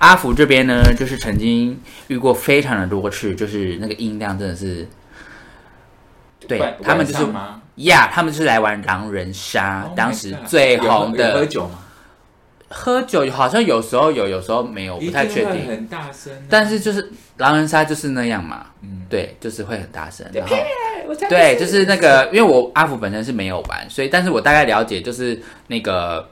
[0.04, 4.86] 阿福这边呢，就是曾经遇过非常的多次，就是那个音量真的是，
[6.46, 7.26] 对他们就是？
[7.76, 11.80] 呀他们就是来玩狼人杀 Oh 当时最红的喝酒吗？
[12.70, 15.68] 喝酒好像有时候有，有时候没有，不太确定。
[15.68, 20.26] 很大声啊，但是就是狼人杀就是那样嘛，嗯对，就是会很大声。
[20.34, 20.56] 然后
[21.30, 26.28] 对，就是那个，因为我阿福本身是没有玩，所以但是我大概了解，就是那个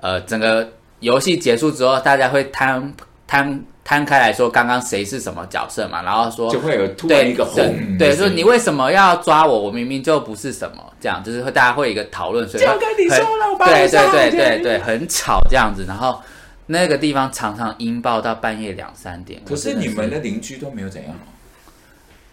[0.00, 2.92] 呃，整个游戏结束之后，大家会摊
[3.30, 9.60] 摊摊开来说，刚刚谁是什么角色嘛，然后说就会有突然一个红对，对，的声音说你为什么要抓我？
[9.60, 16.20] 我明明就不是什么，这样就是会大家会有一个讨论，所以就跟你说很了我把对对对对对，很吵这样子，然后
[16.66, 19.40] 那个地方常常音爆到半夜两三点。
[19.44, 21.30] 可是你们的邻居都没有怎样哦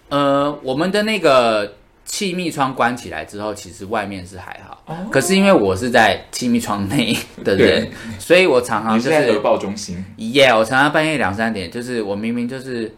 [0.09, 1.75] 呃，我们的那个
[2.07, 4.81] 气密窗关起来之后，其实外面是还好。
[4.87, 12.91] 哦可是因为我是在气密窗内的人，所以我常常就是是在核爆中心，耶我常常半夜两三点，就是我明明就是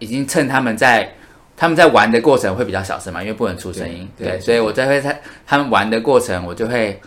[0.00, 1.14] 已经趁他们在
[1.56, 7.00] 他们在玩的过程会比较小声嘛，因为不能出声音，对，对对所以我在会在他们玩的过程，我就会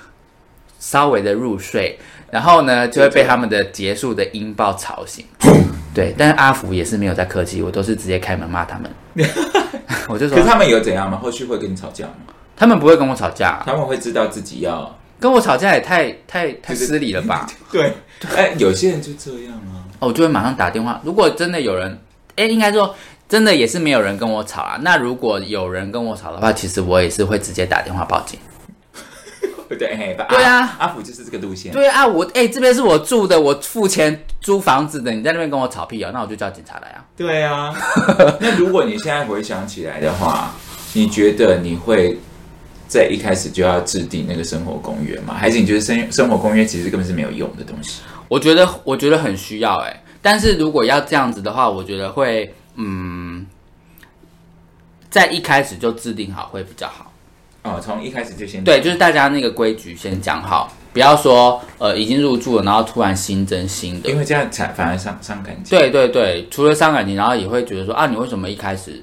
[0.80, 2.00] 稍微的入睡，
[2.32, 5.26] 然后呢就会被他们的结束的音爆吵醒。
[5.94, 8.90] 对，但是阿福也是没有在客气，我都是直接开门骂他们。
[10.08, 11.20] 我就说可是他们有怎样吗？
[11.22, 12.34] 后续会跟你吵架吗？
[12.56, 17.48] 他们不会跟我吵架，他们会知道自己要跟我吵架也太太太失礼了吧？
[17.72, 17.94] 对，
[18.36, 19.84] 哎，有些人就这样啊。
[20.00, 21.00] 哦我就会马上打电话。
[21.04, 21.98] 如果真的有人，
[22.36, 22.94] 哎，应该说
[23.30, 24.78] 真的也是没有人跟我吵啊。
[24.82, 28.38] 那如果有人跟我吵的话，其实我也是会直接打电话报警。
[29.70, 31.72] 对，嘿对啊阿福就是这个路线。
[31.72, 37.06] 对啊，我哎这边是我住的，我付钱租房子的，你在那边跟我吵屁哦，那我就叫警察来啊。
[37.18, 37.74] 对啊，
[38.40, 40.52] 那如果你现在回想起来的话，
[40.94, 42.18] 你觉得你会
[42.88, 45.34] 在一开始就要制定那个生活公约吗？
[45.34, 48.02] 还是你觉得生生活公约其实根本是没有用的东西？
[48.28, 53.46] 我觉得我觉得很需要哎，但是如果要这样子的话，我觉得会嗯，
[55.10, 57.05] 在一开始就制定好会比较好。
[57.66, 64.18] 哦，从一开始就先对，就是大家那个规矩先讲好，不要说呃已经入住了，然后突然新增新的因。
[64.18, 65.78] 为这样才反而伤伤感情。
[65.78, 69.02] 对对对，除了伤感情，然后也会觉得说啊，你为什么一开始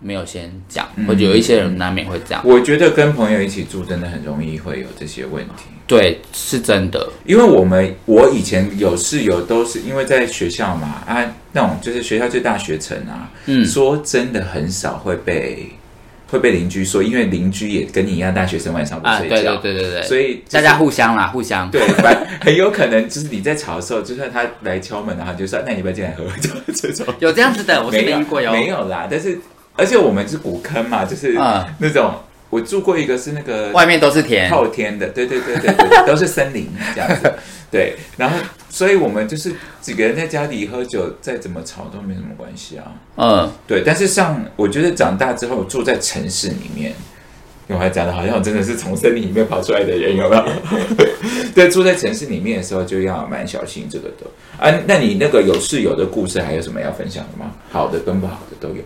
[0.00, 0.88] 没有先讲？
[0.94, 2.40] 嗯或者有一些人难免会这样。
[2.46, 5.64] 我觉得跟朋友一起住真的很容易会有这些问题。
[5.88, 7.08] 对，是真的。
[7.24, 15.70] 因为我们我以前有室友都是因为在学校嘛啊，那种就是学校最大学城啊，嗯说真的很少会被
[16.30, 21.70] 会被邻居说，因为邻居也跟你一样，大学生晚上不睡觉，对对对对，所以、就是大家互相啦，互相。
[21.70, 22.14] 对，反
[22.44, 28.52] 很有可能就是你在吵的时候，就算他来敲门，然后就说那你要不要进来喝酒 这种，有这样子的，我是没遇过哟。
[28.52, 29.38] 没有啦，但是
[29.74, 32.14] 而且我们是古坑嘛，就是嗯那种
[32.50, 37.32] 我住过一个是那个外面都是田，透天的，对对对对对，都是森林这样子。
[37.70, 38.36] 对，然后
[38.70, 42.84] 所以我们就是几个人在家里喝酒，再怎么吵都没什么关系啊。
[43.16, 46.94] 嗯，对，但是像我觉得长大之后住在城市里面，
[47.66, 50.44] 我还讲的好像我真的是从森林里面跑出来的人，有没有？
[51.54, 54.26] 对，住在城市里面的时候就要蛮小心这个的
[54.58, 54.72] 啊。
[54.86, 57.52] 那你那个有室友的故事还有什么要分享的吗？
[57.70, 58.82] 好的跟不好的都有。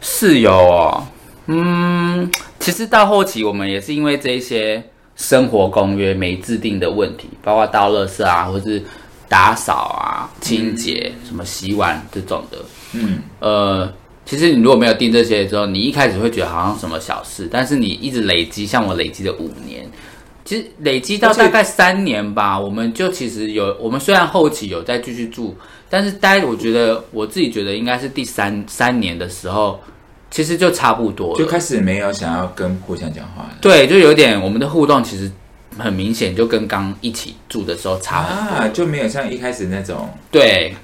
[0.00, 1.06] 室友哦，
[1.46, 4.82] 嗯，其实到后期我们也是因为这一些
[5.18, 8.82] 生活公约没制定的问题，包括倒垃圾啊，或是
[9.28, 12.58] 打扫啊、清洁、什么洗碗这种的，
[12.94, 13.92] 嗯，呃，
[14.24, 19.84] 其实你如果没有定这些之后，你一开始会觉得好像什么小事，但是你一直累积，像我累积了五年，
[20.44, 25.54] 其实累积到大概三年吧，我们就其实有，我们虽然后期有再继续住，
[25.90, 29.80] 但是待我觉得我自己觉得应该是第三三年的时候，
[30.30, 33.50] 其实就差不多了，就开始没有想要跟互相讲话了。
[33.60, 35.30] 对，就有点我们的互动其实
[35.78, 38.54] 很明显，就跟刚一起住的时候差很多。
[38.54, 40.08] 啊，就没有像一开始那种。
[40.30, 40.74] 对，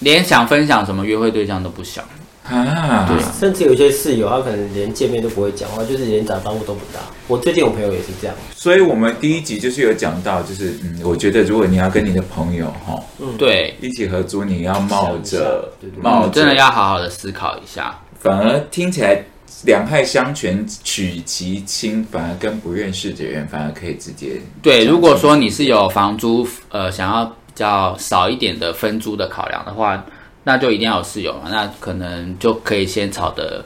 [0.00, 2.04] 连想分享什么约会对象都不想。
[2.44, 3.06] 啊，
[3.38, 7.00] 甚至有些室友，他可能连见面都不会讲话，就是连打招呼都不打。
[7.26, 13.36] 我最近我朋友也是这样，所以我们第一集就是有讲到，就是嗯，我觉得如果你要跟你的朋友哈嗯。
[13.36, 17.94] 对，一起合租，你要冒着对对冒真的要好好的思考一下。
[18.20, 19.24] 反而听起来
[19.64, 30.04] 两害相权取其轻，反而跟不认识的人反而可以直接对，如果说你是有房租，呃，想要比较少一点的分租的考量的话，
[30.44, 31.48] 那就一定要有室友嘛。
[31.50, 33.64] 那可能就可以先朝的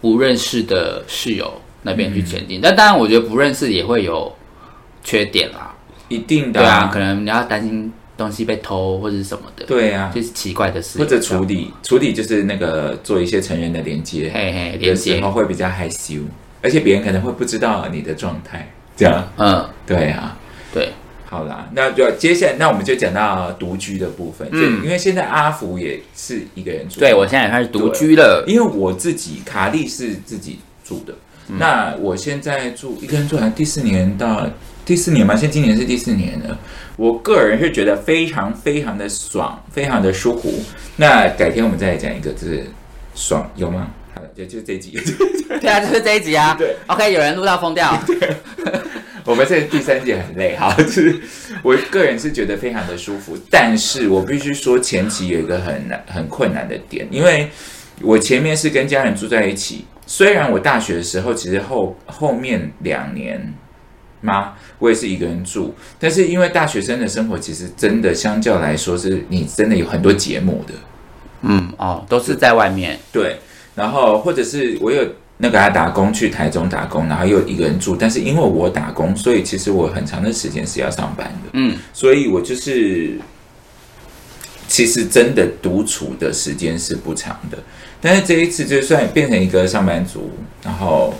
[0.00, 2.60] 不认识的室友那边去前进。
[2.62, 4.30] 但当然，我觉得不认识也会有
[5.02, 5.74] 缺点啦。
[6.08, 15.16] 一定的对啊，可能你要担心东西被偷或者是什么的，对啊，就是奇怪的事，或者处理处理就是那个做一些成员的连接，嘿嘿有连接。
[15.16, 16.20] 时候，会比较害羞，
[16.62, 19.26] 而且别人可能会不知道你的状态，这样。
[19.38, 20.36] 嗯，对啊。
[20.72, 20.92] 对，
[21.24, 24.46] 好啦，那就接下来，那我们就讲到独居的部分。
[24.52, 27.00] 嗯，嗯因为现在阿福也是一个人住。
[27.00, 31.14] 对我现在也开始独居了，因为我自己卡利是自己住的，
[31.50, 34.48] 嗯那我现在住一个人住，好像第四年到
[34.84, 36.58] 第四年嘛，现在今年是第四年了。
[36.96, 40.52] 我个人是觉得非常非常的爽，非常的舒服。
[40.96, 42.64] 那改天我们再来讲一个，就是
[43.14, 43.90] 爽有吗？
[44.14, 44.98] 好的，就就这一集。
[45.60, 46.54] 对啊，就是这一集啊。
[46.58, 47.98] 对，OK，有人录到疯掉，
[49.24, 51.20] 我们这第三节很累，哈，就是
[51.62, 57.48] 我个人是觉得非常的舒服，但是我必须说前期有一个很难、很困难的点，因为
[58.02, 63.54] 我前面是跟家人住在一起，虽然我大学的时候其实后后面两年
[64.20, 70.74] 嘛，我也是一个人住，但是因为大学生的生活其实真的相较来说是你真的有很多节目的，
[71.42, 73.38] 嗯，哦，都是在外面，对，
[73.76, 83.16] 然后或者是我有那个他打工去台中打工，然后又一个人住，但是因为我打工，所以其实我很长的时间是要上班的，嗯，所以我就是
[84.70, 87.58] 其实真的独处的时间是不长的。
[88.00, 90.30] 但是这一次就算变成一个上班族，
[90.62, 91.12] 然后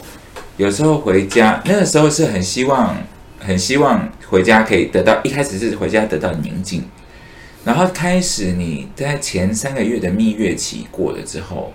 [0.56, 2.96] 有时候回家，那个时候是很希望
[3.40, 6.84] 很希望回家可以得到，一开始是回家得到宁静，
[7.64, 11.72] 然后开始你在前三个月的蜜月期过了之后，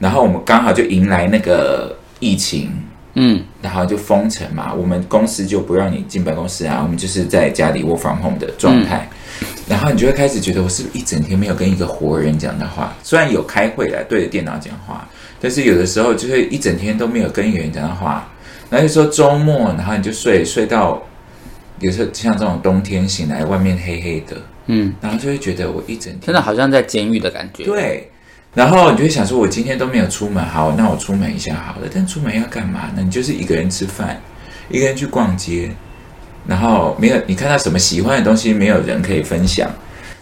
[0.00, 2.72] 然后我们刚好就迎来那个疫情，
[3.14, 9.08] 嗯，然后就封城嘛，我们公司就不让你进办公室啊，我们就是在家里 work from home 的状态。
[9.68, 12.94] 然后你就会开始觉得，我是不是一整天没有跟一个活人讲的话？
[13.02, 15.06] 虽然有开会来对着电脑讲话，
[15.40, 18.26] 但是有的时候就会一整天都没有跟一个人讲的话。
[18.70, 21.02] 然后有时候周末，然后你就睡睡到，
[21.80, 28.10] 有时候像这种冬天醒来，外面黑黑的，嗯，然后就会觉得我一整天真的好像在监狱的感觉。，对，
[28.54, 31.88] 然后你就会想说，我今天都没有出门，好，那我出门一下好了。
[31.92, 33.02] 但出门要干嘛呢？
[33.02, 34.20] 你就是一个人吃饭，
[34.68, 35.70] 一个人去逛街，
[36.48, 39.70] 然后没有你看到什么喜欢的东西，没有人可以分享，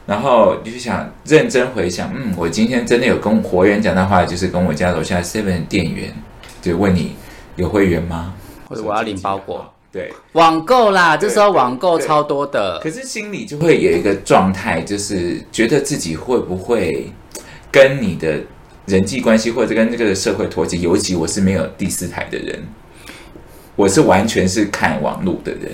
[0.05, 6.13] 然后你就想认真回想，嗯，我今天真的有跟活人讲的话，就是跟我家楼下 seven 店员，
[6.61, 7.15] 就问你
[7.55, 8.35] 有会员吗？
[8.69, 12.91] 或者我要领包裹，对，网购啦，这时候网购超多的可。
[12.91, 17.09] 是心里就会有一个状态，就是觉得自己会不会
[17.71, 18.41] 跟你的
[18.87, 20.77] 人际关系或者跟这个社会脱节。
[20.79, 22.61] 尤其我是没有第四台的人，
[23.77, 25.71] 我是完全是看网络的人。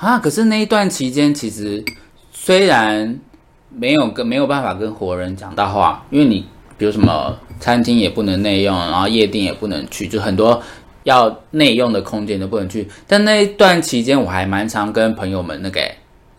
[0.00, 1.84] 啊，可是那一段期间，其实
[2.32, 3.20] 虽然
[3.68, 6.46] 没有跟没有办法跟活人讲大话，因为你
[6.78, 10.60] 比如什么餐厅也不能内用，然后夜店也不能去，就很多
[11.02, 12.88] 要内用的空间都不能去。
[13.06, 15.82] 但那一段期间，我还蛮常跟朋友们那个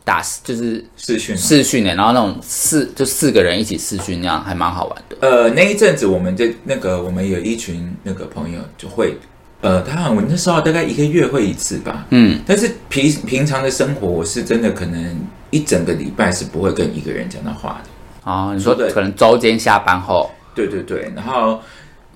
[0.04, 5.15] 打，就是视讯哦视讯的，然后那种四就四个人一起视讯那样，还蛮好玩的。
[5.21, 9.15] 呃，那一阵子我们就那个我们有一群那个朋友就会
[9.62, 15.15] 呃，他很我那时候大概一个月会一次吧，嗯，但是平平常的生活，我是真的可能
[15.52, 17.89] 一整个礼拜是不会跟一个人讲到话的。
[18.32, 21.60] 哦，你说对可能周间下班后，对对对，然后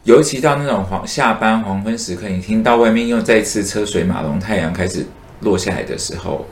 [0.03, 5.05] 尤其到那种黄下班黄昏时刻，你听到外面又再次车水马龙，太阳开始
[5.41, 6.45] 落下来的时候，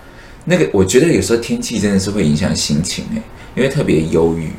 [0.45, 3.21] 那个我觉得有时候天气真的是会影响心情诶，
[3.55, 4.51] 因为特别忧郁。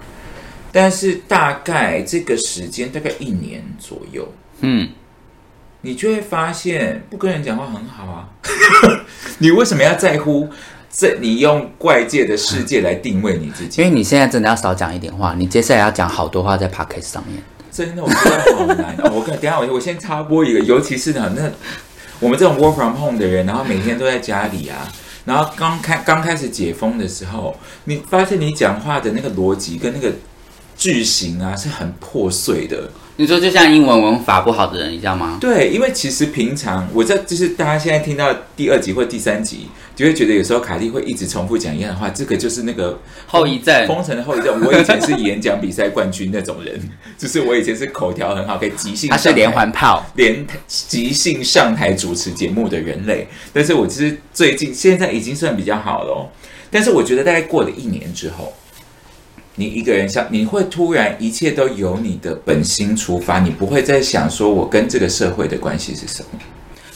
[0.73, 4.27] 但是大概这个时间大概一年左右，
[4.63, 4.89] 嗯，
[5.85, 8.29] 你就会发现不跟人讲话很好啊。
[9.39, 10.49] 你为什么要在乎
[10.91, 11.19] 这？
[11.21, 13.83] 你用外界的世界来定位你自己？
[13.83, 17.43] 因为你现在真的要少讲一点话，你接下来要讲好多话在 podcast 上面。
[17.71, 19.11] 真的，我觉得好难哦。
[19.15, 21.51] 我看，等下我我先插播一个，尤其是呢，那
[22.21, 24.91] 我们这种 work from home 的人，然后每天都在家里啊，
[25.27, 30.13] 然后刚开刚开始解封的时候，你发现你讲话的那个逻辑跟那个
[30.77, 32.91] 句型啊是很破碎的。
[33.17, 35.39] 你说就像英文文法不好的人一样吗？
[35.41, 44.59] 对，因为其实平常我在就是大家现在听到第二集或第三集，就会觉得有时候凯莉会一直重复讲一样的话，这个就是那个后遗症封城的后遗症。
[44.67, 46.77] 我以前是演讲比赛冠军那种人，
[47.17, 49.09] 就是我以前是口条很好，可以即兴。
[49.09, 56.27] 他是连环炮，连即兴上台主持节目的人类，但是我其实最近现在已经算比较好了、哦，
[56.69, 58.53] 但是我觉得大概过了一年之后，
[59.57, 66.41] 你一个人像你会突然一切都由你的本心出发，你不会再想说我跟这个社会的关系是什么。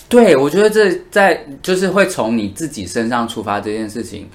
[0.09, 4.27] 对我觉得这在就是会从你自己身上出发这件事情，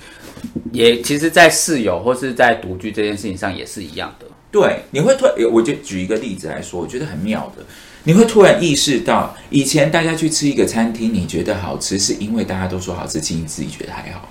[0.71, 4.27] 也其实，在室友或是在独居这件事情上也是一样的。
[4.51, 7.63] 对，你会突然，我就举一个例子来说，我觉得很妙的，
[8.03, 14.29] 你会突然意识到，以前大家去吃一个餐厅，你觉得好吃，是因为大家都说好吃，其实你自己觉得还好。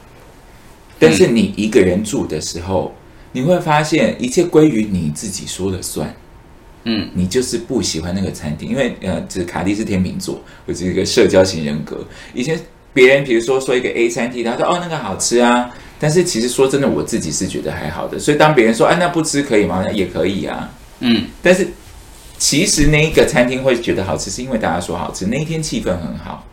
[1.00, 2.94] 但是你一个人住的时候，
[3.32, 6.14] 你会发现一切归于你自己说了算。
[6.84, 12.04] 嗯，你就是不喜欢那个餐厅，因为呃，这卡蒂是天秤座，我是一个社交型人格。
[12.34, 12.58] 以前
[12.92, 18.18] 别人比如说说一个 A 餐厅，他说哦那个好吃啊，但是其实说真的，我自己是觉得还好的。
[18.18, 19.84] 所以当别人说哎那不吃可以吗？
[19.86, 20.68] 那也可以啊。
[20.98, 21.68] 嗯，但是
[22.36, 26.44] 其实那一个餐厅会觉得好吃，是因为大家说好吃，那一天气氛很好。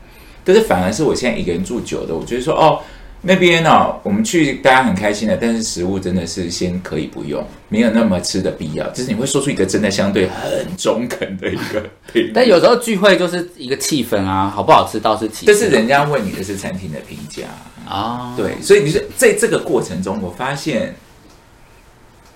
[0.44, 2.80] 但是反而是我现在一个人住久的，我觉得说哦
[3.22, 8.88] 那边哦，我们去大家很开心的，但是食物真的是先可以不用，没有那么吃的必要。
[8.92, 15.48] 就是你会说出一个真的相对很中肯的一个 评，但有时候聚会就是一个气氛啊，好不好吃倒是其次。
[15.48, 17.44] 但是人家问你的是餐厅的评价，
[17.88, 20.96] 啊，对，所以你是在这个过程中，我发现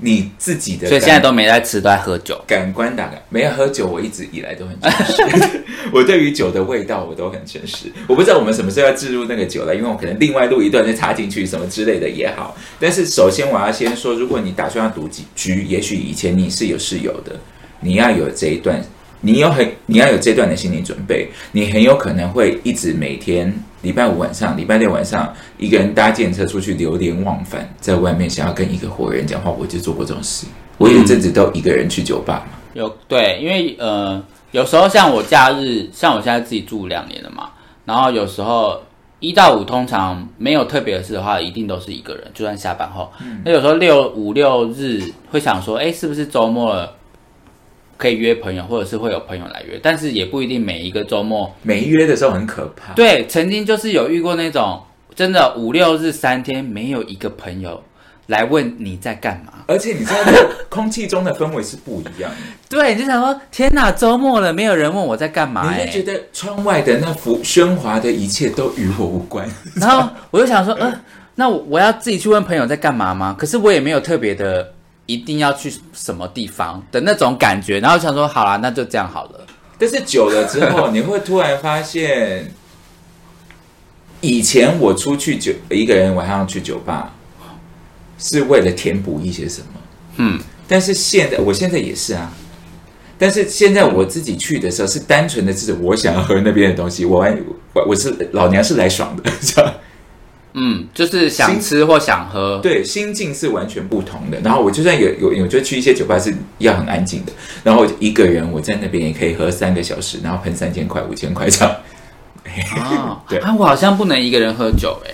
[0.04, 2.38] 你自己的，所以现在都没在吃，都在喝酒。
[2.46, 5.64] 感官打开，没有喝酒，我一直以来都很诚实。
[5.94, 7.86] 我对于酒的味道，我都很诚实。
[8.06, 12.58] 我不知道我们什么时候要置入那个酒了，因为我可能另外录一段再插进去什么之类的也好。
[12.80, 17.40] 但是首先我要先说，如果你打算要独居，也许以前你是有室友的，
[17.80, 18.84] 你要有这一段，
[19.22, 30.48] 你有很你要有这段的心理准备，你很有可能会一直每天礼拜五晚上、礼拜六晚上一个人搭建车出去流连忘返，在外面想要跟一个活人讲话，我就做过这种事。
[30.78, 32.58] 我有一阵子都一个人去酒吧嘛。
[32.74, 37.50] 有对，因为呃，有时候像我假日，像我现在自己住两年了嘛，
[37.86, 38.82] 然后有时候
[39.20, 43.12] 一到五通常没有特别的事的话，一定都是一个人，就算下班后。
[43.44, 46.96] 那、有时候六五六日会想说，哎，是不是周末了
[48.04, 51.50] 可以约朋友，或者是会有朋友来约，但是也不一定每一个周末。
[51.62, 52.92] 没约的时候很可怕。
[52.96, 54.84] 对，曾经就是有遇过那种
[55.16, 57.82] 真的五六日三天没有一个朋友
[58.28, 59.54] 来问你在干嘛。
[59.68, 62.38] 而且你知道，那个空气中的氛围是不一样的。
[62.68, 69.48] 对，你就想说，天哪，周末了，没有人问我在干嘛、哎你就觉得窗外的那幅喧哗的一切都与我无关。
[69.80, 70.94] 然后我就想说，呃，
[71.36, 73.34] 那我我要自己去问朋友在干嘛吗？
[73.40, 74.74] 可是我也没有特别的
[75.06, 77.80] 一定要去什么地方的那种感觉。
[77.80, 79.46] 然后想说，好啦，那就这样好了。
[79.78, 82.54] 但是久了之后，你会突然发现，
[84.22, 87.14] 以前我出去酒一个人晚上去酒吧，
[88.18, 89.68] 是为了填补一些什么。
[90.18, 92.32] 嗯，但是现在，我现在也是啊。
[93.18, 97.38] 但是现在我自己去的时候，是单纯的是我想要喝那边的东西，我玩
[97.74, 99.74] 我我是老娘是来爽的， 这样。
[100.54, 102.60] 嗯，就是想吃或想喝。
[102.62, 104.40] 对，心境是完全不同的。
[104.42, 111.76] 然后我就算有有有，就去一些酒吧是要很安静的，然后我就一个人我在那边也可以喝三个小时，然后喷三千块、五千块这样。
[112.78, 115.12] 哦， 对啊，我好像不能一个人喝酒哎、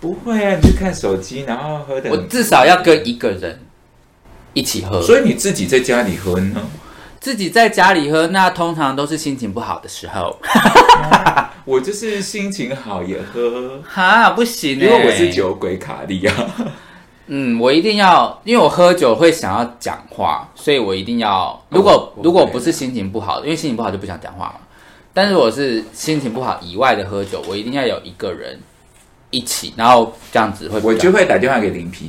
[0.00, 2.10] 不会啊，你就看手机，然后喝的。
[2.10, 3.58] 我至少要跟一个人
[4.54, 5.02] 一起喝。
[5.02, 6.60] 所以你自己在家里喝呢？
[7.20, 10.36] 自己在家里喝，那通常都是心情不好的时候。
[11.66, 15.30] 我就是心情好也喝，哈，不行、欸，因为我是。
[15.30, 16.34] 酒鬼卡利啊。
[17.26, 21.62] 嗯，我一定要，因为我喝酒会想要讲话，所以我一定要。
[21.68, 24.54] 如果、哦如果不是心情不好，因为心情不好就不想讲话嘛。
[25.12, 28.58] 但是我是心情不好以外的喝酒，我一定要有一个人
[29.30, 32.08] 一起，然后这样子会我就会打电话给林 PD，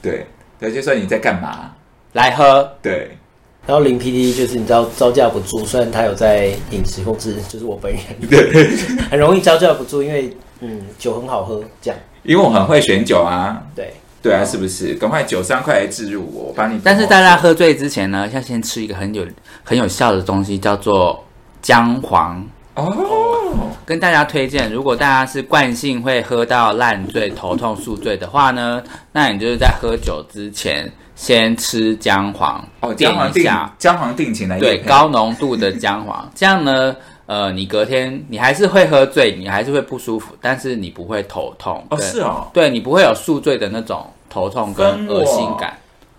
[0.00, 0.26] 对，
[0.58, 1.72] 对，就说你在干嘛？
[2.14, 2.72] 来喝。
[2.80, 3.16] 对，
[3.66, 8.00] 然后林 PD 就是你知道招架不住，虽然他有在饮食控制，就是我本人，
[8.30, 8.76] 对
[9.10, 13.92] 很容易招架不住，因为嗯酒很好喝，这样因为我很会选酒啊，对。
[14.22, 14.92] 对啊，是不是？
[14.94, 16.80] 赶快酒商快来置入我，我帮你。
[16.82, 19.24] 但是大家喝醉之前呢，要先吃一个很有
[19.62, 21.22] 很有效的东西，叫做
[21.62, 22.44] 姜黄。
[22.74, 36.94] 哦，跟大家推荐，如果大家是惯性会喝到烂醉、头痛、宿醉的话呢，那你就是在喝酒之前先吃姜黄，哦，垫姜黄定一下，姜黄定情来对高浓度的姜黄， 这样呢，
[37.24, 41.84] 呃，你隔天你还是会喝醉，你还是会不舒服，但是你不会头痛。
[41.90, 42.06] 哦，对。
[42.06, 45.76] 是哦，对你不会有宿醉的那种头痛跟恶心感。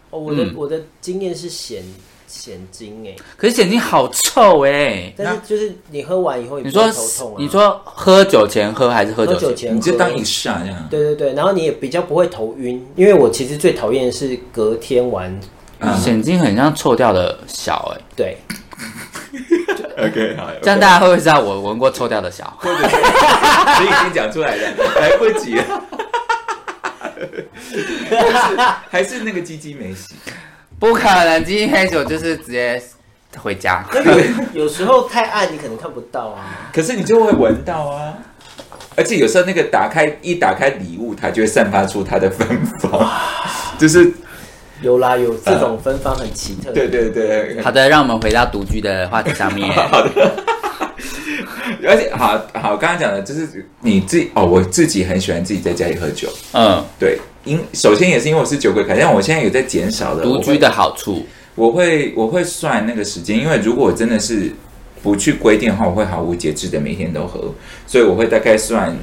[0.10, 0.54] 哦，我的、嗯。
[0.58, 1.84] 我的经验是咸
[2.28, 7.38] 咸精哎，可是眼睛好臭哎、但是就是你喝完以后也你说头痛啊。
[7.40, 9.50] 你说喝酒前喝还是喝喝酒前？
[9.50, 10.88] 酒前喝你就当一下这样。
[10.90, 15.40] 对对对，然后你也比较不会头晕，因为我其实最讨厌的是隔天玩，
[15.80, 18.38] 嗯眼睛很像臭掉的小哎、对，
[19.98, 22.54] OK，好，这样大家会不会知道我闻过臭掉的小？
[22.60, 22.96] 或者是
[23.82, 24.70] 你已经讲出来了，
[25.00, 25.64] 来不及了。
[28.08, 28.56] 还是
[28.90, 30.14] 还是那个鸡鸡没洗，
[30.80, 32.82] 不可能，今天黑酒就是直接
[33.38, 33.84] 回家。
[33.94, 36.70] 那有有时候太暗，你可能看不到啊。
[36.72, 38.14] 可是你就会闻到啊。
[38.96, 42.48] 而且有时候那个打开一打开礼物，它就会散发出它的芬
[42.80, 43.08] 芳，
[43.78, 44.12] 就是
[44.82, 46.72] 有啦，有这种芬芳很奇特。
[46.72, 49.72] 对对对，好的，让我们回到独居的话题上面。
[49.74, 50.34] 好的
[51.88, 61.26] 而且好好，刚刚讲的就是你自己哦，我自己很喜欢自己在家里喝酒，嗯，对，因首先也是因为我是酒鬼凯，但我现在有在减少的独居的好处，
[61.56, 64.52] 我会我会算那个时间，因为如果我真的是
[65.02, 67.54] 不去规定的话，我会毫无节制的每天都喝，
[67.88, 68.96] 所以我会大概算。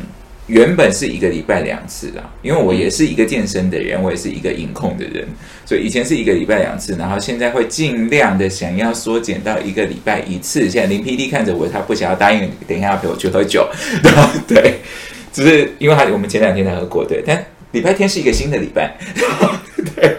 [0.47, 5.26] 原本是一个礼拜两次啦，因为我也是一个健身的人，我也是一个饮控的人，
[5.64, 10.68] 所以以前是一个礼拜两次，然后现在会尽量的想要缩减到一个礼拜一次。
[10.68, 13.66] 现在林 PD 看着我，他不想要答应，等一下要陪我去喝酒，
[14.03, 14.80] 然后对，
[15.32, 17.42] 只是因为他我们前两天才喝过，对，但
[17.75, 18.97] 礼拜天是一个新的礼拜，
[19.97, 20.16] 对，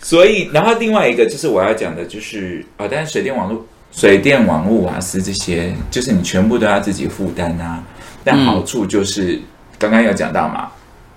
[0.00, 7.82] 所以然后另外一个就是我要讲的就是啊，但是水电网络、水电网络瓦斯这些，就是你全部都要自己负担啊。
[8.22, 9.38] 但好处就是、
[9.76, 10.70] 刚刚有讲到嘛，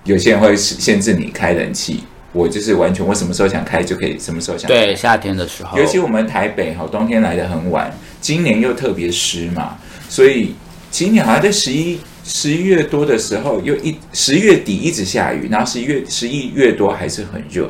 [0.03, 2.03] 有些人会限制你开冷气，
[2.33, 4.75] 我就是完全我什么时候想开就可以，什么时候想开。
[4.87, 9.77] 对，夏天的时候，尤其我们台北哈，冬天来的很晚，今年又特别湿嘛，
[10.09, 10.55] 所以
[10.89, 17.69] 今年好像在十一十一月多的时候，又一十月底一直下雨，然后十一月十一月多还是很热，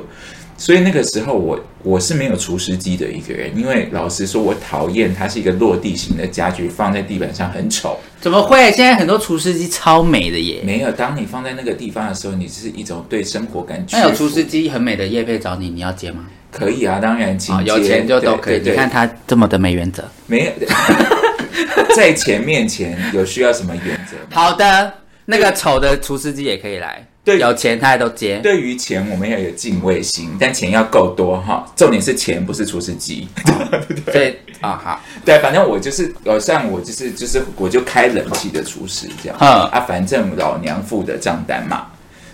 [0.57, 7.99] 所以那个时候我我是没有除湿机的一个人，因为老实说，我讨厌它是一个落地型的家具，放在地板上很丑。
[8.19, 8.71] 怎么会？
[8.71, 10.61] 现在很多除湿机超美的耶。
[10.65, 13.85] 没有，当你放在那个地方的时候，你是一种对生活感。
[13.91, 16.25] 那有除湿机很美的叶配找你，你要接吗？
[16.49, 18.59] 可以啊，当然接有钱就都可以。
[18.63, 20.03] 你看他这么的没原则。
[20.25, 20.51] 没有
[21.95, 24.15] 在钱面前有需要什么原则？
[24.31, 24.93] 好的，
[25.25, 27.05] 那个丑的厨师机也可以来。
[27.23, 28.37] 对有钱他也都接。
[28.37, 31.69] 对于钱，我们要有敬畏心，但钱要够多哈。
[31.75, 33.27] 重点是钱，不是厨师机。
[34.09, 39.37] 所以啊，好，对，反正我就是，呃，像我就是就是，我就开冷气的厨师这样。
[39.41, 41.87] 嗯啊，反正老娘付的账单嘛，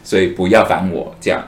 [0.04, 1.44] 所以不要烦我这样。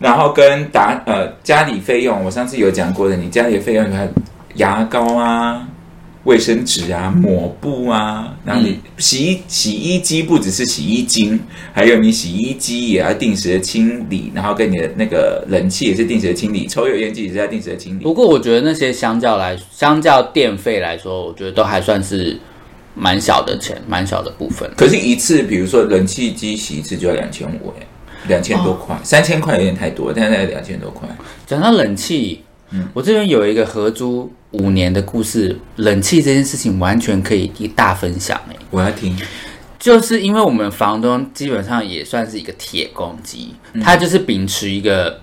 [0.00, 4.08] 然后跟打呃家里费用，我上次有讲过的，你家里的费用，你看
[4.54, 5.64] 牙膏啊、
[6.24, 11.38] 卫生纸啊、抹布啊，然后你洗衣洗衣机不只是洗衣精，
[11.72, 18.02] 还有你洗衣机也要定时的清理，然后跟你的那个冷气也是定时的清理，抽油烟机也是要定时的清理。
[18.02, 22.38] 不过我觉得那些相较来，相较电费来说，我觉得都还算是
[22.94, 24.70] 蛮小的钱，蛮小的部分。
[24.76, 27.86] 可是，一次比如说冷气机洗一次就要两千五，哎，
[28.26, 31.08] 两千多块，三千块有点太多，但是两千多块。
[31.46, 32.42] 讲到冷气，
[32.92, 39.16] 我这边有一个合租五年的故事，冷气这件事情完全可以一大分享哎、我要听，
[39.78, 45.20] 就是因为我们房东基本上也算是一个铁公鸡，他就是秉持一个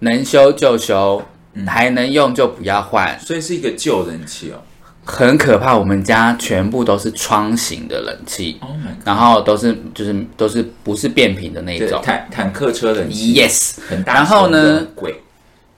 [0.00, 1.22] 能修就修，
[1.66, 4.60] 还能用就不要换，所以是一个旧冷气哦。
[5.08, 5.76] 很可怕。
[5.76, 8.72] 我们家全部都是窗型的冷气，Oh！
[9.04, 12.00] 然后都是就是都是不是变频的那种。
[12.02, 15.14] 坦坦克车冷气 Yes，很大，然后呢，贵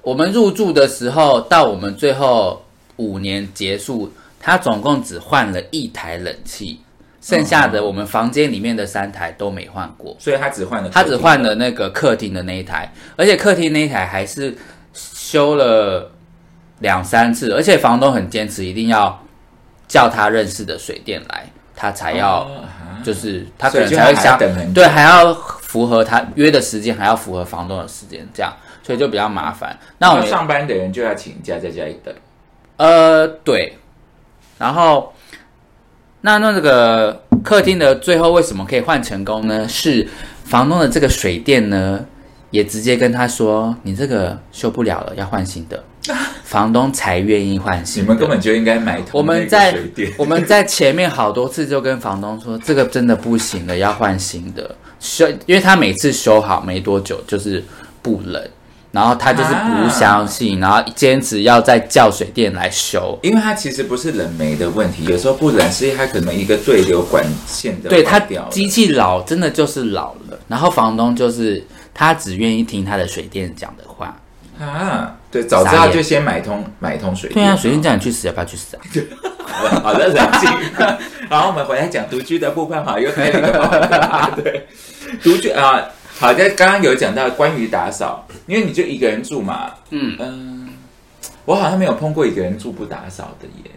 [0.03, 2.64] 我们入住的时候，到我们最后
[2.96, 6.80] 五年结束，他总共只换了一台冷气，
[7.20, 10.16] 剩下的我们房间里面的三台都没换过。
[10.18, 14.57] 所以他只换了，他只换了那个客厅的那一台，而且客厅那一台还是
[14.94, 16.11] 修了
[16.78, 19.20] 两三次，而且房东很坚持一定要
[19.86, 22.49] 叫他认识的水电来，他才要，
[23.05, 24.38] 就是他可能才会想
[24.72, 28.53] 对，还要符合他约的时间，还要符合房东的时间，这样，
[28.89, 29.78] 所以就比较麻烦。
[29.99, 32.14] 那我们上班的人就要请假在家里等。
[32.78, 33.76] 呃，对，
[34.57, 35.12] 然后
[36.22, 39.68] 那那这个客厅的最后为什么可以换成功呢？
[39.68, 40.09] 是
[40.45, 42.03] 房东的这个水电呢，
[42.51, 45.84] 也直接跟他说，你这个修不了了，要换新的。
[46.45, 48.09] 房东才愿意换新的。
[48.09, 49.76] 们根本就应该买我们在。
[50.16, 57.62] 我们在前面好多次就跟房东说，这个真的不行了，要换新的修，因为他每次修好没多久就是
[58.01, 58.43] 不冷，
[58.99, 63.16] 然后他就是不相信，然后坚持要再叫水电来修。
[63.22, 68.18] 因为他其实不是冷媒的问题，有时候不冷是因为它可能一个对流管线的对他
[68.51, 70.36] 机器老，真的就是老了。
[70.49, 74.16] 然后房东就是他只愿意听他的水电讲的话。
[74.59, 77.46] 啊，对，早知道就先买通买通水电。
[77.46, 78.82] 对啊，水电叫你去死，要不要去死啊？
[79.84, 80.51] 好的，冷静。
[81.30, 84.66] 然后我们回来讲独居的部分，哈，又开了对，
[85.22, 85.84] 独居啊，
[86.18, 90.68] 好在刚刚有讲到关于打扫，因为你就一个人住嘛，嗯嗯，
[91.44, 93.70] 我好像没有碰过一个人住不打扫的耶，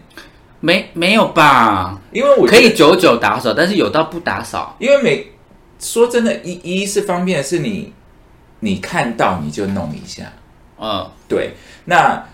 [0.60, 2.00] 没没有吧？
[2.10, 4.74] 因为我可以久久打扫，但是有到不打扫。
[4.80, 5.26] 因为每
[5.78, 7.92] 说真的，一一是方便的是你
[8.60, 10.32] 你看到你就弄一下，
[10.80, 11.50] 嗯，对，
[11.84, 12.24] 那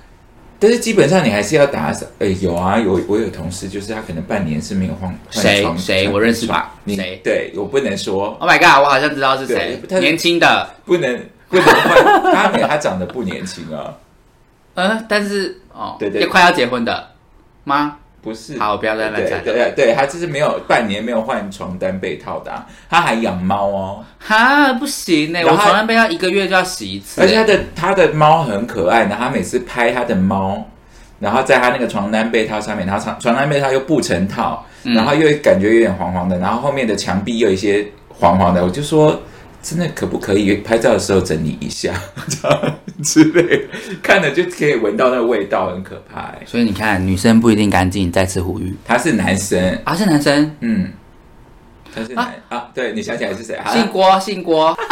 [0.60, 2.06] 但是基本上你还是要打扫。
[2.18, 8.82] 哎，有啊，有我有同事，就是他可能半年是没有换换谁床床谁我认识吧床你谁对我不能说，Oh my god！
[8.82, 13.94] 我好像知道是谁年轻的，不能不能换，他没有他长得不年轻啊，
[14.74, 17.08] 呃，但是哦，对对也快要结婚的
[17.64, 17.96] 吗？
[18.20, 18.58] 不是。
[18.58, 19.42] 好，不要再乱对讲。
[19.44, 30.66] 对对对，他就是没有半年没有换床单被套的啊、他还养猫哦，哈，不行呢，我床单被套一个月就要洗一次，而且他的他的猫很可爱，然后他每次拍他的猫，
[31.20, 39.18] 然后在他那个床单被套上面，然后床床单被套又不成套，嗯然后又感觉有点黄黄的，然后后面的墙壁又有一些黄黄的，我就说。
[39.62, 41.92] 真的可不可以拍照的时候整理一下，
[42.28, 43.68] 这样之类的，
[44.02, 46.42] 看了就可以闻到那个味道，很可怕、欸。
[46.46, 48.74] 所以你看，女生不一定干净，再次呼吁。
[48.84, 50.92] 他是男生，啊，是男生，嗯，
[51.94, 53.54] 他是男啊对你想起来是谁？
[53.56, 53.70] 啊。
[53.72, 54.78] 姓郭，姓郭，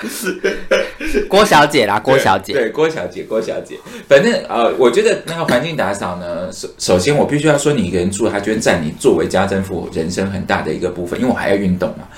[1.28, 3.76] 郭小姐啦，郭小姐，对郭小姐，郭小姐。
[4.08, 12.08] 反正呃，我觉得那个环境打扫呢，首首先我必须要说，你一个人住，它就会占你作为家政妇人生很大的一个部分，因为我还要运动嘛。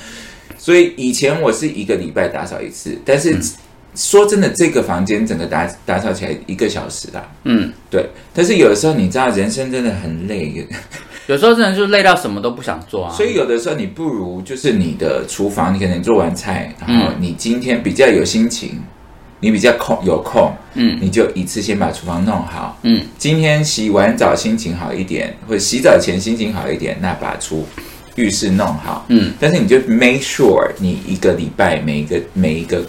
[0.58, 3.36] 所以以前我是一个礼拜打扫一次，但是
[3.94, 7.28] 说真的，这个房间整个打打扫起来一个小时啦。
[7.44, 10.66] 嗯，对，但是有的时候你知道，人生真的很累，
[11.26, 18.80] 有时候真的就累到什么都不想做啊，所以有的时候你不如就是你的厨房，你可能做完菜，然后你今天比较有心情，
[19.40, 22.78] 你比较空有空，嗯你就一次先把厨房弄好。
[22.82, 27.64] 嗯，今天洗完澡心情好一点，或者洗澡前心情好一点，那把厨
[28.16, 29.04] 浴室弄好。
[29.08, 32.84] 嗯，但是你就 make sure 你一个礼拜每一个每一个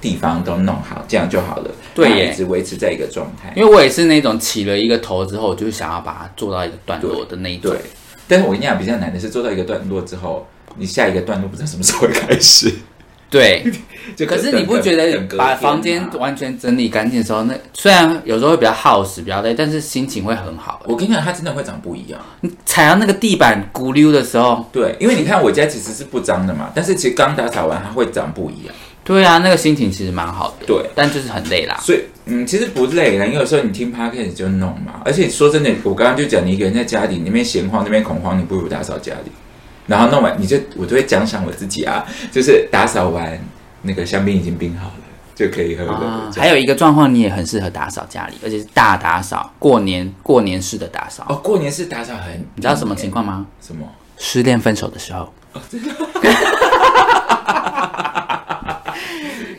[0.00, 1.70] 地方都弄好，这样就好了。
[1.94, 3.52] 对一直维持在一个状态。
[3.54, 7.80] 因为我也是那种起了一个头之后，我就想要把它做到一个段落的那一种对。，
[8.26, 10.46] 但是我跟你讲，比较难的是做到一个段落之后，
[10.76, 12.72] 你下一个段落不知道什么时候会开始。
[13.28, 13.64] 对，
[14.16, 20.82] 就可是你不觉得把房间啊完全整理干净的时候，那虽然有时候会比较耗时、比较累，但是心情会很好。
[20.84, 22.20] 我跟你讲，它真的会长不一样。
[22.40, 28.74] 你踩到那个地板咕溜的时候，对，因为你看我家其实是不脏的嘛，但是其实刚打扫完它会长不一样。
[29.10, 30.66] 对啊，那个心情其实蛮好的。
[30.66, 31.76] 对，但就是很累啦。
[31.82, 35.02] 所以，嗯，其实不累啦，因为有时候你听 podcast 就弄嘛。
[35.04, 39.32] 而且说真的，我刚刚就讲，你一个人在家里那边闲晃，那边恐慌，你不如打扫家里，
[39.88, 43.36] 然后弄完，你就我就会奖赏我自己啊，就是打扫完
[43.82, 44.94] 那个香槟已经冰好了，
[45.34, 46.30] 就可以喝了。
[46.36, 51.26] 还有一个状况，你也很适合打扫家里，而且是大打扫，过年过年式的打扫。
[51.28, 53.44] 哦，过年式打扫很，你知道什么情况吗？
[53.60, 53.84] 什么？
[54.18, 55.32] 失恋分手的时候。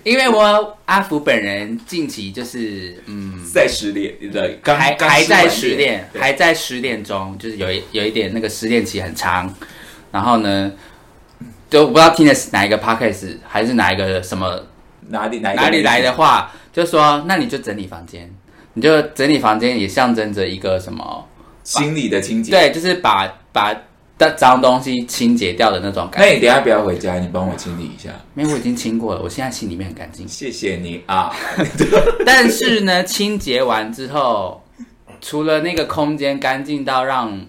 [0.03, 9.53] 因为我阿福本人近期就是嗯，在失恋的，刚还刚还在完失恋，对还在失恋中，就是有一有一点那个失恋期很长，
[10.11, 10.71] 然后呢，
[11.69, 14.63] 就不知道听的是哪一个 podcast 还是哪一个什么
[15.09, 18.33] 哪里哪一个哪里来的话，就说那你就整理房间，
[18.73, 21.27] 你就整理房间也象征着一个什么？
[21.63, 22.51] 心理的清洁？
[22.51, 23.71] 对，就是把把
[24.18, 26.28] 的脏东西清洁掉的那种感觉。
[26.28, 30.28] 那你等一下不要回家，你帮我清理一下，因为我已经清过了，我现在心里面很干净。
[30.28, 31.34] 谢谢你啊。
[32.26, 34.64] 但是呢，清洁完之后，
[35.22, 37.39] 除了那个空间干净到让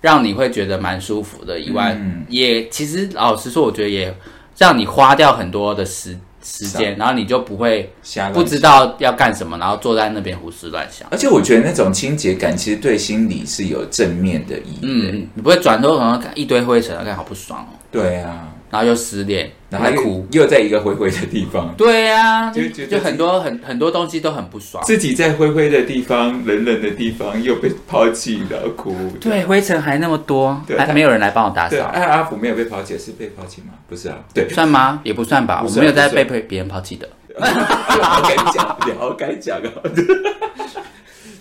[0.00, 4.14] 让你会觉得蛮舒服的以外，嗯也其实老实说，我觉得也
[4.58, 7.92] 让你花掉很多的时时间，然后你就不会
[8.32, 11.08] 不知道要干什么，然后坐在那边胡思乱想。
[11.10, 14.78] 而且我觉得那种清洁感其实对心理是有正面的意义。
[14.82, 20.26] 嗯，你不会转头可能看一堆灰尘，看好不爽哦，对啊，然后又失恋，然后哭。
[20.32, 24.84] 又在一个灰灰的地方，对呀、就就很多很很多东西都很不爽。
[24.84, 28.94] 自己在灰灰的地方、冷冷的地方又被抛弃，然后哭。
[29.18, 33.68] 对，灰尘还那么多，还没有人来帮我打对，扫，阿阿福没有被抛弃，是被抛弃吗？
[33.88, 34.46] 不是啊，对。
[34.52, 35.00] 算吗？
[35.04, 37.08] 也不算吧，我没有在被被别人抛弃的。
[37.40, 39.72] 好该讲，你好该讲啊！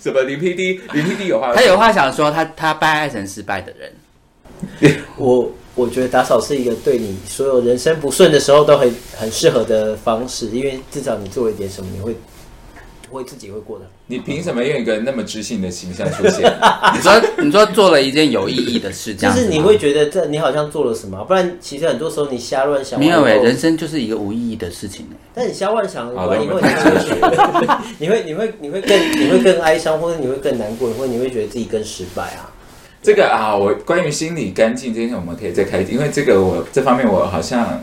[0.02, 0.80] 什么林 PD？
[0.94, 12.16] 林 PD 有话，他有话想说，他他拜爱神失败的人，我我觉得打扫是一个对你所有人生不顺的时候都很很适合的方式，因为至少你做了一点什么，你会
[13.12, 13.86] 会自己会过得。
[14.08, 16.44] 你凭什么用一个那么知性的形象出现？
[16.96, 26.70] 你说你说做了一件有意义的事，这就样子吗是你会觉得这你好像做了什么，不然其实很多时候你瞎乱想没有哎、人生就是一个无意义的事情哎、但你瞎乱想完以后，你们会
[28.00, 32.52] 你会你会你会更你会更哀伤，或者你会更难过，或者你会觉得自己更失败啊。
[33.06, 37.80] 这个啊，我关于心理干净这件事，我们可以再开，因为这个我这方面我好像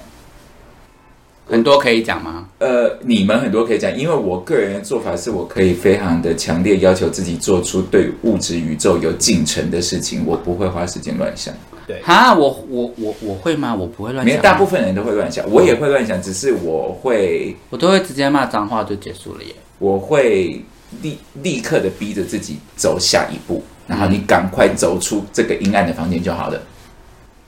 [1.47, 2.49] 很多可以讲吗？
[2.59, 11.55] 呃，你们很多可以讲，因为我个人的做法是我可以非常的强烈要求自己做出对物质宇宙有进程的事情，我不会花时间乱想。
[11.87, 13.73] 对哈，我我我我会吗？
[13.73, 19.55] 我不会乱想大部分人都会乱想，我也会乱想，只是我会我都会直接骂脏话就结束了耶。
[19.79, 20.61] 我会
[21.01, 26.61] 立立刻的逼着自己走下一步，然后你赶快走出这个阴暗的房间就好了。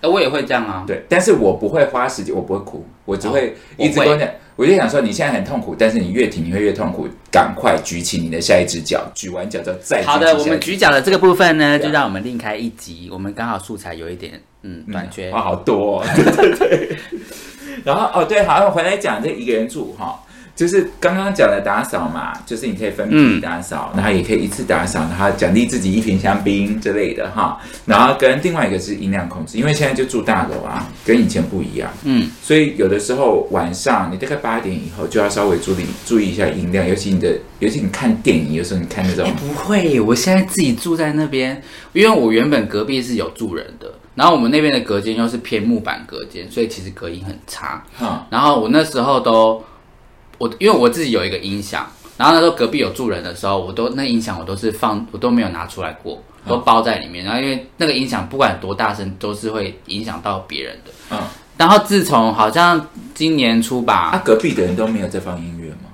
[0.00, 0.84] 呃，我也会这样啊。
[0.86, 13.08] 对，但是我不会花时间，我不会哭，我只会一直跟我讲，我就想说，你现在很痛苦，但是你越挺你会越痛苦，赶快举起你的下一只脚，举完脚之后再举起好的，我们举脚的这个部分呢，对啊就让我们另开一集。
[13.10, 15.30] 我们刚好素材有一点嗯短缺。
[15.30, 16.98] 哇，好多、哦，对对对。
[17.82, 20.22] 然后哦，对，好，我回来讲这一个人住哈，
[20.56, 27.60] 就是刚刚讲的打扫嘛，就是你可以分批嗯打扫，然后也可以一次打扫，然后奖励自己一瓶香槟之类的哈。
[27.84, 41.60] 然后跟另外一个是音量控制，因为现在就住大楼啊，跟以前不一样，嗯，所以有的时候晚上你大概八点以后就要稍微注意注意一下音量，尤其你的，尤其你看电影，有时候你看那种哎、不会，我现在自己住在那边，
[41.92, 47.84] 因为我原本隔壁是有住人的，然后我们那边的隔间又是偏木板隔间，所以其实隔音很差。
[47.96, 49.62] 哈，然后我那时候都，
[50.44, 57.24] 我因为我自己有一个音响，然后那时候隔壁有住人的时候，我都那音响我都是放，我都没有拿出来过，都包在里面。
[57.24, 60.90] 然后因为那个音响不管多大声，都是会影响到别人的。
[61.12, 61.18] 嗯，
[61.56, 65.88] 然后自从好像今年初吧，啊，隔壁的人都没有在放音乐吗？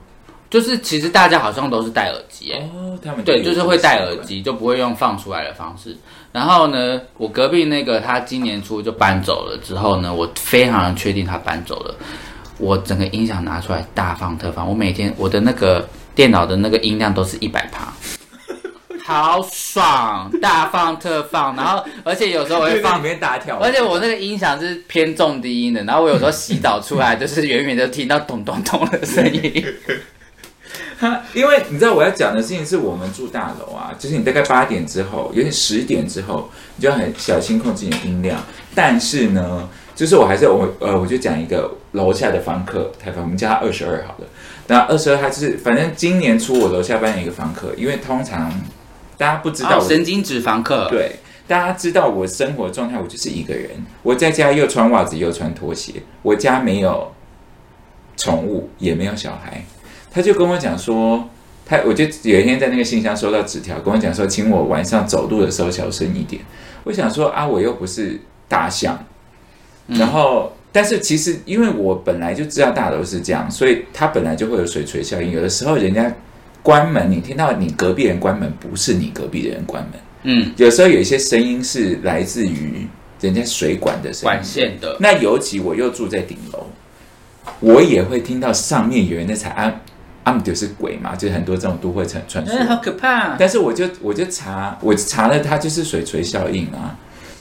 [0.51, 5.97] 就是其实大家好像都是戴耳机、欸，哦，他们对，就是会戴耳机，就不会用放出来的方式。
[6.33, 11.95] 然后呢，我隔壁那个他今年初就搬走了之后呢，我非常确定他搬走了。
[12.61, 17.93] 我整个音响拿出来大放特放，我每天我的那个电脑的那个音量都是一百趴，
[19.05, 21.57] 好爽，大放特放。
[21.57, 23.03] 然后而且有时候我会放里放。
[23.03, 29.65] 面大跳，而且我那个音响是偏重低音的，然后我有时候洗澡出来，就是远远就听到咚咚咚的声音。
[31.01, 38.39] 哈，因为你知道我要讲的事情是我们住大楼啊，就是你大概八点之后，有点十点之后，你就要很小心控制你的音量。
[38.75, 39.67] 但是呢，
[40.01, 44.27] 就是我还是我呃，我就讲一个楼下的房客，台房，我们叫他二十二好了。
[44.67, 48.51] 那二十二他就是，反正今年初我楼下搬了一个房客，因为通常
[49.19, 53.73] 大家不知道哦、神经脂肪客，对，大家知道我生活状态，我就是一个人。
[54.03, 55.93] 我在家又穿袜子又穿拖鞋，
[56.23, 57.13] 我家没有
[58.17, 59.63] 宠物，也没有小孩。
[60.11, 61.29] 他就跟我讲说，
[61.67, 66.41] 他我就有一天在那个信箱收到纸条，跟我讲说，请我晚上走路的时候小声一点。
[66.85, 68.99] 我想说啊，我又不是大象，
[69.91, 70.53] 然后。
[70.73, 75.33] 但是其实，因为我本来就知道大楼是这样，所以它本来就会有水锤效应。
[75.33, 76.15] 有的时候人家
[76.63, 82.87] 关门，你听到你隔壁人关门，不是你隔壁的人关门，嗯，有时候有一些声音是来自于
[83.21, 84.23] 人家水管的声音。
[84.23, 86.67] 管线的，那尤其我又住在顶楼，
[87.59, 89.81] 我也会听到上面有人在踩安
[90.23, 92.55] 安姆就是鬼嘛，就是很多这种都会传传说。
[92.57, 93.35] 嗯，好可怕。
[93.37, 96.97] 但是我就我就查，我查了，它就是水锤效应啊。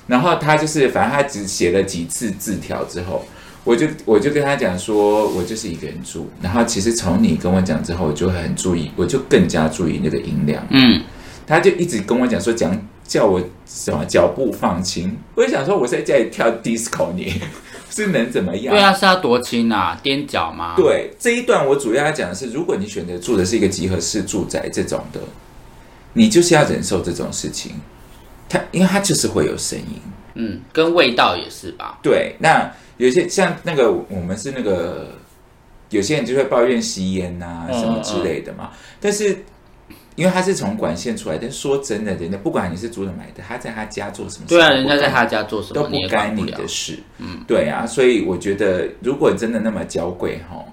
[0.09, 3.23] 然后他就是，反正他只写了几次字条之后，
[3.63, 6.27] 我就我就跟他讲说，我就是一个人住。
[6.41, 10.65] 然后其实从你跟我讲之后，我就会很注意，我就更加注意那个音量。
[10.71, 11.01] 嗯，
[11.45, 12.75] 他就一直跟我讲说，讲
[13.07, 15.15] 叫我什么脚步放轻。
[15.35, 17.39] 我就想说，我在家里跳 disco，你
[17.91, 18.73] 是能怎么样？
[18.73, 19.99] 对啊，是要多轻啊？
[20.03, 25.19] 踮脚吗？，对这一段，我主要要讲的是，如果你选择住的是一个集合式住宅这种的，
[26.13, 27.73] 你就是要忍受这种事情。
[28.49, 30.01] 它因为它就是会有声音。
[30.33, 31.99] 嗯，跟味道也是吧？
[32.01, 35.09] 对，那有些像那个我们是那个
[35.89, 38.71] 有些人就会抱怨吸烟呐、嗯什么之类的嘛。
[39.01, 39.37] 但是
[40.15, 46.67] 因为他是从管线出来，但说真的，人家不管你是租的买的，他在他家做什么事，对啊，人家在他家做什么，都不干你的。
[46.67, 46.99] 事。
[47.17, 50.63] 嗯，对啊，所以我觉得如果真的那么娇贵哈，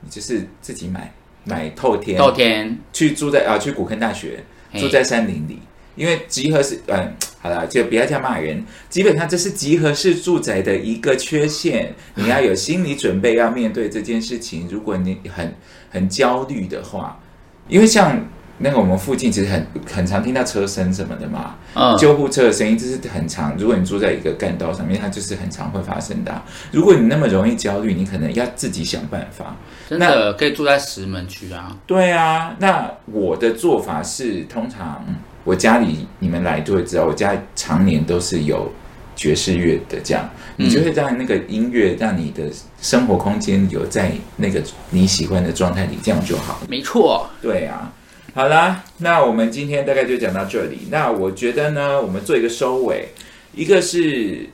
[0.00, 1.12] 你就是自己买
[1.44, 4.42] 买透天，透天，去住在啊去古坑大学，
[4.74, 5.58] 住在山林里。
[5.98, 8.64] 因为集合式，嗯，好了，就不要这样骂人。
[8.88, 14.68] 基本上这是集合式住宅的一个缺陷，你要有心理准备要面对这件事情。
[14.70, 15.52] 如果你很
[15.90, 17.20] 很焦虑的话，
[17.66, 18.24] 因为像
[18.58, 23.56] 那个我们附近其实很很常听到车声什么的嘛，嗯，救护车的声音，这是很常。
[23.56, 29.56] 如果你住在一个干道上面，它就是很常会发生的啊、如果你那么容易焦虑，你可能要自己想办法。
[29.88, 31.76] 真的可以住在石门区啊。
[31.86, 35.04] 对啊，那我的做法是，通常
[35.44, 38.70] 我家里你们来就会知道，我家常年都是有
[39.16, 42.44] 爵士乐的，这样你就会让那个音乐让你的
[42.82, 46.60] 生活空间有在那个你喜欢的状态里，这样就好。
[46.68, 47.90] 没错，对啊，
[48.38, 50.86] 好啦，那我们今天大概就讲到这里。
[50.92, 53.08] 那我觉得呢，我们做一个收尾，
[53.52, 54.48] 一个是，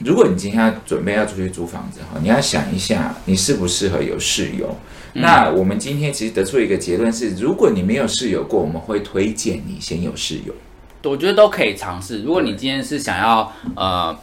[0.00, 4.76] 如果你今天要准备要出去租房子哈，你要想一下你适不适合有室友。
[5.14, 10.54] 那我们今天其实得出一个结论是，如果你没有室友过，我们会推荐你先有室友。
[11.04, 12.20] 我觉得都可以尝试。
[12.22, 14.14] 如果你今天是想要呃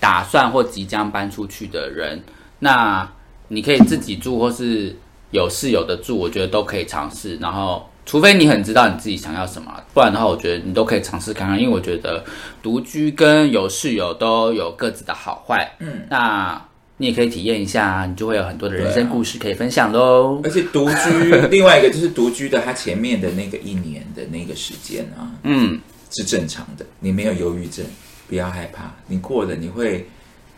[0.00, 2.22] 打算或即将搬出去的人，
[2.60, 3.06] 那
[3.48, 4.96] 你可以自己住或是
[5.32, 7.36] 有室友的住，我觉得都可以尝试。
[7.36, 11.60] 然后，除非你很知道你自己想要什么，不然的话，我觉得你都可以尝试看看。
[11.60, 12.24] 因为我觉得
[12.62, 15.70] 独居跟有室友都有各自的好坏。
[15.78, 16.58] 嗯，那
[16.96, 20.50] 你也可以体验一下，你就会有很多的人生故事可以分享喽而。
[20.50, 25.78] 且独居，另外一个就是独居的，他前面的那个一年的那个时间啊，嗯，
[26.10, 27.84] 是正常的，你没有忧郁症，
[28.26, 30.08] 不要害怕，你过了你会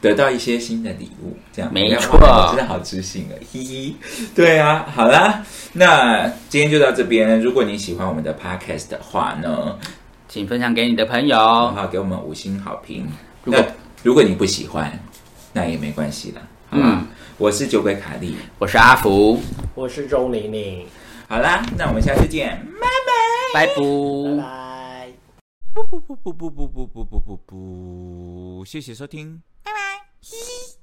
[0.00, 3.94] 得到一些新的礼物，这样没错不要忘了真的好知性啊，嘿嘿。
[4.34, 5.44] 对啊，好啦，
[5.74, 7.40] 那今天就到这边。
[7.40, 9.78] 如果你喜欢我们的 podcast 的话呢，
[10.28, 11.36] 请分享给你的朋友。
[11.36, 13.06] 然后给我们五星好评。
[13.44, 13.62] 如果
[14.02, 14.90] 如果你不喜欢，
[15.52, 16.82] 那也没关系啦，好吧？
[16.86, 19.40] 嗯我是酒鬼卡莉，我是阿福，
[19.74, 20.84] 我是钟玲玲，
[21.26, 22.86] 好啦，那我们下次见，拜
[23.64, 23.66] 拜。
[23.66, 24.69] 拜拜。
[25.72, 30.78] 不不不不不不不不不不不谢谢收听拜拜嘻嘻